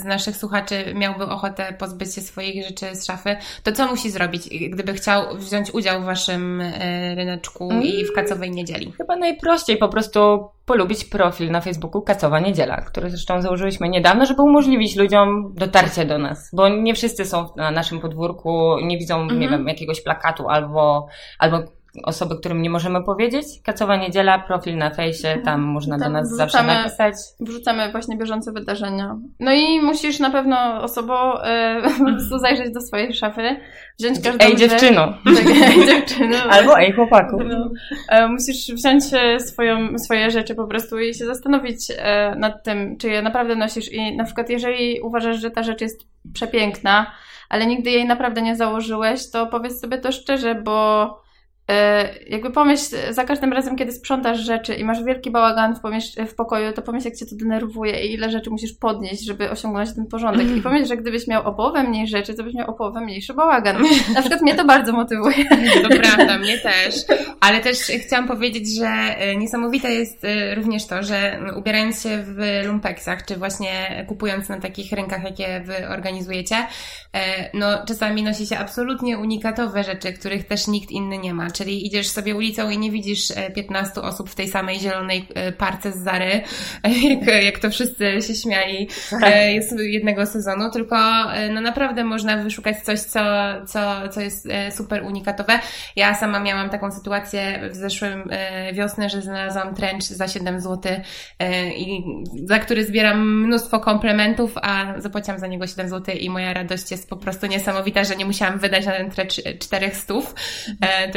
[0.00, 3.36] z naszych słuchaczy miałby ochotę pozbyć się swoich rzeczy z szafy.
[3.62, 8.50] To co musi zrobić, gdyby chciał wziąć udział w waszym y, ryneczku i w kacowej
[8.50, 8.92] niedzieli?
[8.92, 14.42] Chyba najprościej po prostu polubić profil na Facebooku Kacowa Niedziela, który zresztą założyliśmy niedawno, żeby
[14.42, 19.32] umożliwić ludziom dotarcie do nas, bo nie wszyscy są na naszym podwórku, nie widzą, nie
[19.32, 19.50] Mhm.
[19.50, 21.06] wiem, jakiegoś plakatu albo,
[21.38, 21.58] albo
[22.04, 23.46] osoby, którym nie możemy powiedzieć.
[23.64, 27.14] Kacowa Niedziela, profil na fejsie, tam można do Tam nas zawsze wrzucamy- napisać.
[27.40, 29.16] Wrzucamy właśnie bieżące wydarzenia.
[29.40, 33.56] No i musisz na pewno osobą e, po prostu zajrzeć do swojej szafy,
[33.98, 35.14] wziąć każdą Ej rzecz- dziewczyno!
[35.36, 36.36] Tak, ej dziewczyno.
[36.50, 37.38] Albo ej chłopaku.
[37.44, 37.70] No,
[38.08, 42.96] e, musisz wziąć e, swoją, swoje rzeczy po prostu i się zastanowić e, nad tym,
[42.98, 43.92] czy je naprawdę nosisz.
[43.92, 46.00] I na przykład, jeżeli uważasz, że ta rzecz jest
[46.34, 47.06] przepiękna,
[47.48, 51.27] ale nigdy jej naprawdę nie założyłeś, to powiedz sobie to szczerze, bo
[52.28, 55.80] jakby pomyśl, za każdym razem, kiedy sprzątasz rzeczy i masz wielki bałagan w,
[56.28, 59.94] w pokoju, to pomyśl, jak cię to denerwuje i ile rzeczy musisz podnieść, żeby osiągnąć
[59.94, 60.56] ten porządek.
[60.56, 63.34] I pomyśl, że gdybyś miał o połowę mniej rzeczy, to byś miał o połowę mniejszy
[63.34, 63.76] bałagan.
[64.14, 65.44] Na przykład mnie to bardzo motywuje.
[65.82, 66.94] To prawda, mnie też.
[67.40, 72.66] Ale też chciałam powiedzieć, że e, niesamowite jest e, również to, że ubierając się w
[72.66, 78.58] lumpeksach, czy właśnie kupując na takich rynkach, jakie wy organizujecie, e, no czasami nosi się
[78.58, 81.50] absolutnie unikatowe rzeczy, których też nikt inny nie ma.
[81.58, 85.52] Czyli idziesz sobie ulicą i nie widzisz e, 15 osób w tej samej zielonej e,
[85.52, 86.40] parce z Zary,
[86.84, 88.88] e, jak, jak to wszyscy się śmiali
[89.22, 90.96] e, jest jednego sezonu, tylko
[91.32, 93.20] e, no naprawdę można wyszukać coś, co,
[93.66, 95.58] co, co jest e, super unikatowe.
[95.96, 100.92] Ja sama miałam taką sytuację w zeszłym e, wiosnę, że znalazłam trench za 7 zł
[101.38, 102.04] e, i
[102.44, 107.10] za który zbieram mnóstwo komplementów, a zapłaciłam za niego 7 zł i moja radość jest
[107.10, 110.14] po prostu niesamowita, że nie musiałam wydać na ten trench 400,
[110.80, 111.12] e,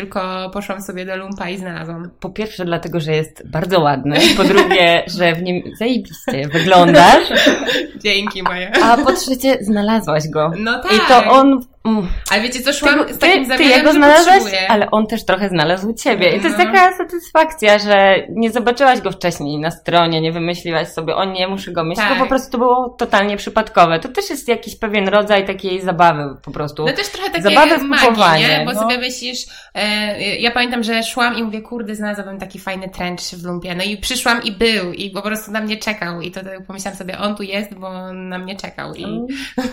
[0.53, 2.09] poszłam sobie do lumpa i znalazłam.
[2.19, 7.23] Po pierwsze dlatego, że jest bardzo ładny, po drugie, że w nim zajebiście wyglądasz,
[8.03, 8.71] Dzięki moje.
[8.83, 10.51] a po trzecie znalazłaś go.
[10.57, 10.93] No tak.
[10.93, 14.27] I to on Mm, Ale wiecie co, szłam ty, z takim ty, ty jego znalazłeś,
[14.35, 14.71] potrzebuję.
[14.71, 16.35] ale on też trochę znalazł ciebie.
[16.35, 16.75] I to jest Mhm.
[16.75, 21.71] taka satysfakcja, że nie zobaczyłaś go wcześniej na stronie, nie wymyśliłaś sobie, o nie, muszę
[21.71, 22.07] go mieć, Tak.
[22.07, 23.99] tylko po prostu to było totalnie przypadkowe.
[23.99, 26.85] To też jest jakiś pewien rodzaj takiej zabawy po prostu.
[26.85, 28.63] No też trochę takie Zabawy magii, nie?
[28.65, 28.79] Bo no.
[28.81, 29.39] sobie myślisz,
[29.75, 33.75] e, ja pamiętam, że szłam i mówię, kurde, znalazłabym taki fajny trench w lumpie.
[33.75, 36.97] No i przyszłam i był i po prostu na mnie czekał i to tak pomyślałam
[36.97, 39.05] sobie, on tu jest, bo on na mnie czekał i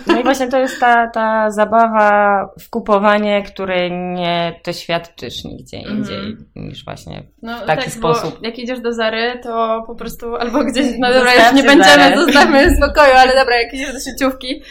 [0.07, 1.98] No i właśnie to jest ta, ta zabawa
[2.59, 5.97] w kupowanie, której nie doświadczysz nigdzie Mhm.
[5.97, 8.39] indziej niż właśnie No, w taki tak, sposób.
[8.39, 11.63] Bo jak idziesz do Zary, to po prostu albo gdzieś, no dobra, Zostawcie już nie
[11.63, 12.15] będziemy, Zarę.
[12.25, 14.61] zostawmy w spokoju, ale dobra, jak idziesz do sieciówki,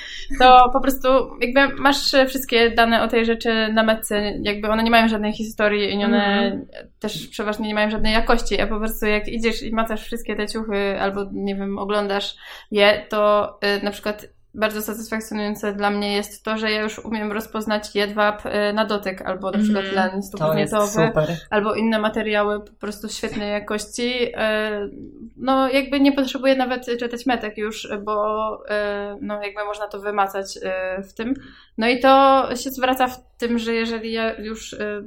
[0.41, 1.09] to po prostu
[1.41, 5.95] jakby masz wszystkie dane o tej rzeczy na metce, jakby one nie mają żadnej historii
[6.01, 6.67] i one Mhm.
[7.01, 10.47] też przeważnie nie mają żadnej jakości, a po prostu jak idziesz i macasz wszystkie te
[10.47, 12.37] ciuchy albo nie wiem, oglądasz
[12.71, 17.33] je, to y, na przykład bardzo satysfakcjonujące dla mnie jest to, że ja już umiem
[17.33, 19.95] rozpoznać jedwab y, na dotyk albo na przykład Mhm.
[20.13, 21.13] len stuprocentowy
[21.51, 24.13] albo inne materiały po prostu świetnej jakości.
[24.35, 24.89] E,
[25.37, 30.59] No, jakby nie potrzebuję nawet czytać metek już, bo e, no, jakby można to wymacać
[30.63, 31.35] e, w tym.
[31.79, 35.03] No i to się zwraca w tym, że jeżeli ja już, e,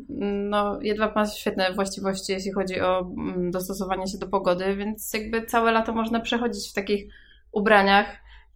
[0.49, 5.45] no, jedwab ma świetne właściwości, jeśli chodzi o mm, dostosowanie się do pogody, więc jakby
[5.45, 7.13] całe lato można przechodzić w takich
[7.51, 8.07] ubraniach.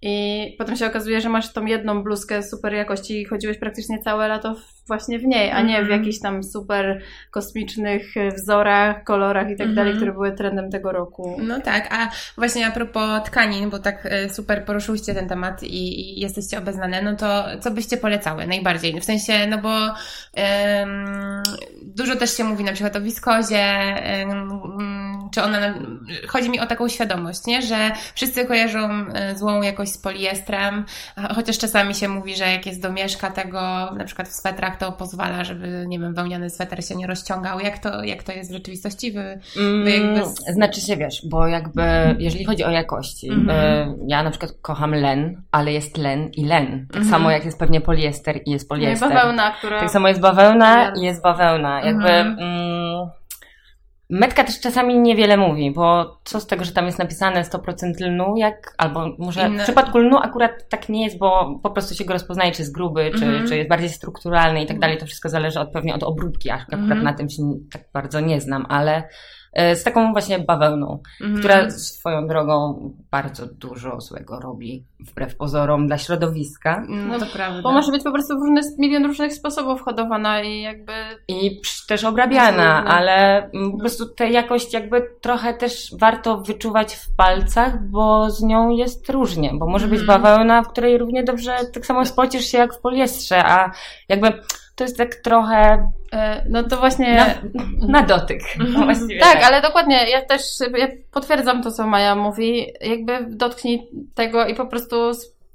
[0.08, 4.28] I potem się okazuje, że masz tą jedną bluzkę super jakości i chodziłeś praktycznie całe
[4.28, 4.56] lato
[4.88, 6.00] właśnie w niej, a nie w Mhm.
[6.00, 7.02] jakichś tam super
[7.32, 9.98] kosmicznych wzorach, kolorach i tak dalej, Mhm.
[9.98, 11.38] które były trendem tego roku.
[11.44, 16.18] No tak, a właśnie a propos tkanin, bo tak e, super poruszyłyście ten temat i,
[16.18, 19.02] i jesteście obeznane, no to co byście polecały najbardziej?
[19.02, 19.70] W sensie, no bo
[20.34, 21.44] em,
[21.84, 23.64] dużo też się mówi na przykład o wiskozie,
[24.04, 24.60] em,
[25.34, 25.60] czy ona,
[26.28, 27.62] chodzi mi o taką świadomość, nie?
[27.62, 30.86] Że wszyscy kojarzą e, złą jakość z poliestrem,
[31.36, 33.60] chociaż czasami się mówi, że jak jest domieszka tego,
[33.98, 37.60] na przykład w swetrach, to pozwala, żeby, nie wiem, wełniany sweter się nie rozciągał.
[37.60, 39.12] Jak to, jak to jest w rzeczywistości?
[39.12, 43.50] Wy, Mm, jakby Znaczy się, wiesz, bo jakby, jeżeli chodzi o jakości, Mhm.
[43.90, 46.88] y, ja na przykład kocham len, ale jest len i len.
[46.88, 47.12] Tak Mhm.
[47.12, 49.10] samo jak jest pewnie poliester i jest No i poliester.
[49.10, 49.80] bawełna, która...
[49.80, 51.82] Tak samo jest bawełna i jest bawełna.
[51.86, 52.40] Jakby Mhm.
[52.40, 53.10] mm,
[54.10, 58.34] metka też czasami niewiele mówi, bo co z tego, że tam jest napisane 100% lnu,
[58.38, 62.06] jak, albo może Inne- w przypadku lnu akurat tak nie jest, bo po prostu się
[62.06, 63.48] go rozpoznaje, czy jest gruby, czy, Mhm.
[63.48, 64.98] czy jest bardziej strukturalny i tak dalej.
[64.98, 67.04] To wszystko zależy od, pewnie od obróbki, a akurat Mhm.
[67.04, 69.04] na tym się tak bardzo nie znam, ale
[69.56, 71.40] z taką właśnie bawełną, Mhm.
[71.40, 76.86] która swoją drogą bardzo dużo złego robi, wbrew pozorom, dla środowiska.
[76.90, 77.62] No to prawda.
[77.62, 80.94] Bo może być po prostu w różny, milion różnych sposobów hodowana i jakby...
[81.28, 82.92] I też obrabiana, Absolutnie.
[82.98, 88.44] ale mm, po prostu tę jakość jakby trochę też warto wyczuwać w palcach, bo z
[88.44, 90.22] nią jest różnie, bo może być Mhm.
[90.22, 93.72] bawełna, w której równie dobrze tak samo spocisz się jak w poliestrze, a
[94.10, 94.34] jakby
[94.76, 97.16] to jest tak trochę e, No to właśnie...
[97.16, 97.28] na,
[97.88, 98.42] na dotyk.
[98.60, 98.86] Mhm.
[98.86, 100.42] Właściwie Tak, ale dokładnie, ja też
[100.78, 102.74] ja potwierdzam to, co Maja mówi.
[102.82, 104.96] Jakby dotknij tego i po prostu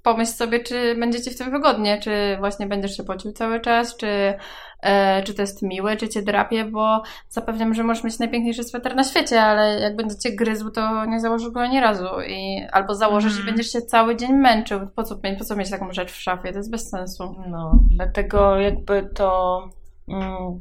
[0.02, 3.96] pomyśl sobie, czy będzie ci w tym wygodnie, czy właśnie będziesz się pocił cały czas,
[3.96, 4.34] czy,
[4.82, 8.96] e, czy to jest miłe, czy cię drapie, bo zapewniam, że możesz mieć najpiękniejszy sweter
[8.96, 12.08] na świecie, ale jak będzie cię gryzł, to nie założysz go ani razu.
[12.28, 13.48] I, albo założysz Mhm.
[13.48, 14.80] i będziesz się cały dzień męczył.
[14.96, 16.52] Po co, po co mieć taką rzecz w szafie?
[16.52, 17.34] To jest bez sensu.
[17.48, 19.60] No, dlatego jakby to...
[20.08, 20.58] Mm,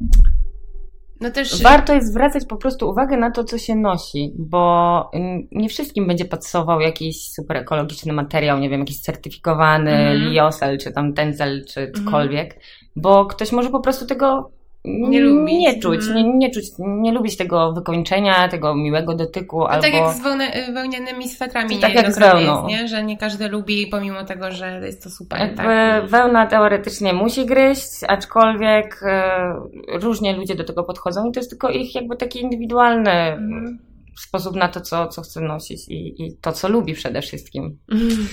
[1.22, 5.48] No też Warto jest zwracać po prostu uwagę na to, co się nosi, bo mm,
[5.52, 10.32] nie wszystkim będzie pasował jakiś super ekologiczny materiał, nie wiem, jakiś certyfikowany Mhm.
[10.34, 12.60] liosel, czy tam tencel, czy cokolwiek,
[12.96, 14.52] bo ktoś może po prostu tego
[14.86, 15.54] Nie lubić.
[15.58, 16.16] nie czuć, Mhm.
[16.26, 19.82] nie, nie czuć, nie lubić tego wykończenia, tego miłego dotyku, No albo...
[19.84, 22.68] tak jak z wełne, wełnianymi swetrami Tak jak z jednoznacznie wełną.
[22.68, 22.88] nie?
[22.88, 25.40] Że nie każdy lubi, pomimo tego, że jest to super.
[25.40, 26.06] Jakby tak?
[26.08, 29.54] wełna teoretycznie musi gryźć, aczkolwiek e,
[30.02, 33.80] różnie ludzie do tego podchodzą i to jest tylko ich jakby taki indywidualny Mhm.
[34.22, 37.78] Sposób na to, co, co chce nosić i, i to, co lubi przede wszystkim.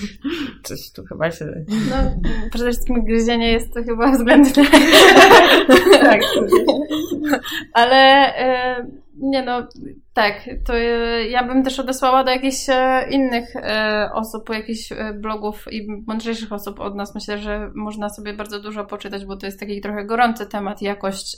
[0.63, 1.45] Coś tu chyba się...
[1.67, 1.95] No,
[2.53, 4.65] przede wszystkim gryzienie jest to chyba względne.
[6.01, 6.21] tak.
[7.73, 7.97] Ale
[8.35, 8.85] e,
[9.21, 9.67] nie no,
[10.13, 15.65] tak, to e, ja bym też odesłała do jakichś e, innych e, osób, jakichś blogów
[15.71, 17.15] i mądrzejszych osób od nas.
[17.15, 21.37] Myślę, że można sobie bardzo dużo poczytać, bo to jest taki trochę gorący temat, jakość,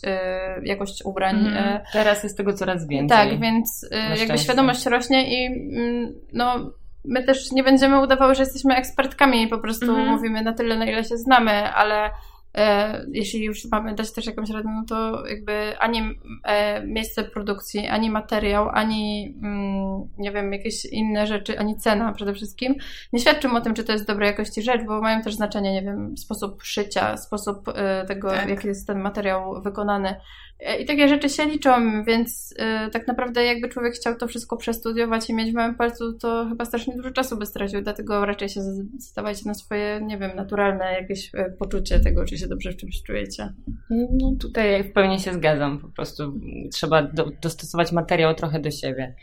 [0.63, 1.47] jakość ubrań.
[1.47, 3.17] E, Teraz jest tego coraz więcej.
[3.29, 5.45] tak, więc jakby świadomość rośnie i
[5.77, 6.71] mm, no,
[7.05, 10.07] my też nie będziemy udawały, że jesteśmy ekspertkami i po prostu Mhm.
[10.07, 12.09] mówimy na tyle, na ile się znamy, ale
[12.57, 17.87] e, jeśli już mamy dać też jakąś radę, no to jakby ani e, miejsce produkcji,
[17.87, 22.75] ani materiał, ani mm, nie wiem, jakieś inne rzeczy, ani cena przede wszystkim
[23.13, 25.81] nie świadczą o tym, czy to jest dobrej jakości rzecz, bo mają też znaczenie, nie
[25.81, 28.49] wiem, sposób szycia, sposób e, tego, Tak.
[28.49, 30.15] jak jest ten materiał wykonany.
[30.59, 34.57] E, I takie rzeczy się liczą, więc e, tak naprawdę jakby człowiek chciał to wszystko
[34.57, 38.49] przestudiować i mieć w małym palcu, to chyba strasznie dużo czasu by stracił, dlatego raczej
[38.49, 42.77] się zdecydować na swoje, nie wiem, naturalne jakieś e, poczucie tego, czy się dobrze w
[42.77, 43.53] czymś czujecie.
[43.89, 45.79] No tutaj w pełni się zgadzam.
[45.79, 46.39] Po prostu
[46.73, 49.15] trzeba do, dostosować materiał trochę do siebie,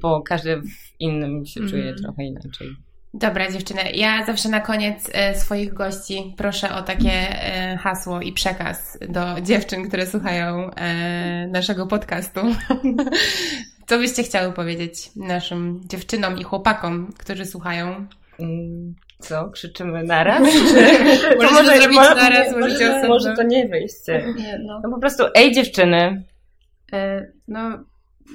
[0.00, 1.96] bo każdy w innym się czuje Mhm.
[2.02, 2.68] trochę inaczej.
[3.16, 8.32] Dobra, dziewczyny, ja zawsze na koniec e, swoich gości proszę o takie e, hasło i
[8.32, 12.40] przekaz do dziewczyn, które słuchają e, naszego podcastu.
[13.86, 18.06] Co byście chciały powiedzieć naszym dziewczynom i chłopakom, którzy słuchają?
[18.40, 19.50] Mm, Co?
[19.50, 20.40] Krzyczymy naraz?
[21.42, 23.08] Możecie to zrobić naraz, możecie osobno.
[23.08, 23.96] Może to nie wyjść.
[24.36, 24.80] Nie, no.
[24.82, 26.24] No po prostu, ej dziewczyny,
[27.48, 27.84] no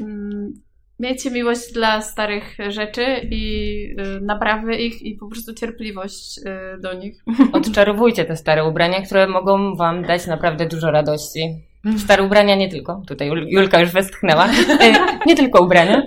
[0.02, 0.54] mm,
[1.00, 6.94] miejcie miłość dla starych rzeczy i e, naprawy ich i po prostu cierpliwość e, do
[6.94, 7.24] nich.
[7.54, 11.56] odczarowujcie te stare ubrania, które mogą wam dać naprawdę dużo radości.
[11.98, 14.46] Stare ubrania nie tylko, tutaj Jul- Julka już westchnęła,
[14.82, 14.94] E,
[15.28, 16.04] nie tylko ubrania.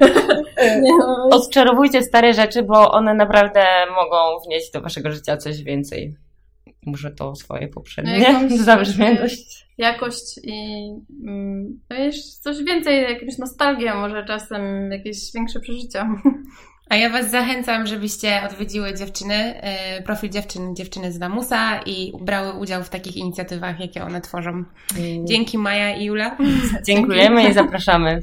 [1.30, 3.64] Odczarowujcie stare rzeczy, bo one naprawdę
[3.94, 6.14] mogą wnieść do waszego życia coś więcej.
[6.86, 9.66] Muszę to swoje poprzednie No zabrzmię dość.
[9.82, 10.88] Jakość i
[11.26, 16.08] mm, no jeszcze coś więcej, jakąś nostalgię, może czasem jakieś większe przeżycia.
[16.90, 22.52] A ja Was zachęcam, żebyście odwiedziły dziewczyny, e, profil dziewczyn, dziewczyny z Damusa i brały
[22.52, 24.64] udział w takich inicjatywach, jakie one tworzą.
[25.24, 26.36] Dzięki Maja i Jula.
[26.86, 28.20] Dziękujemy i zapraszamy.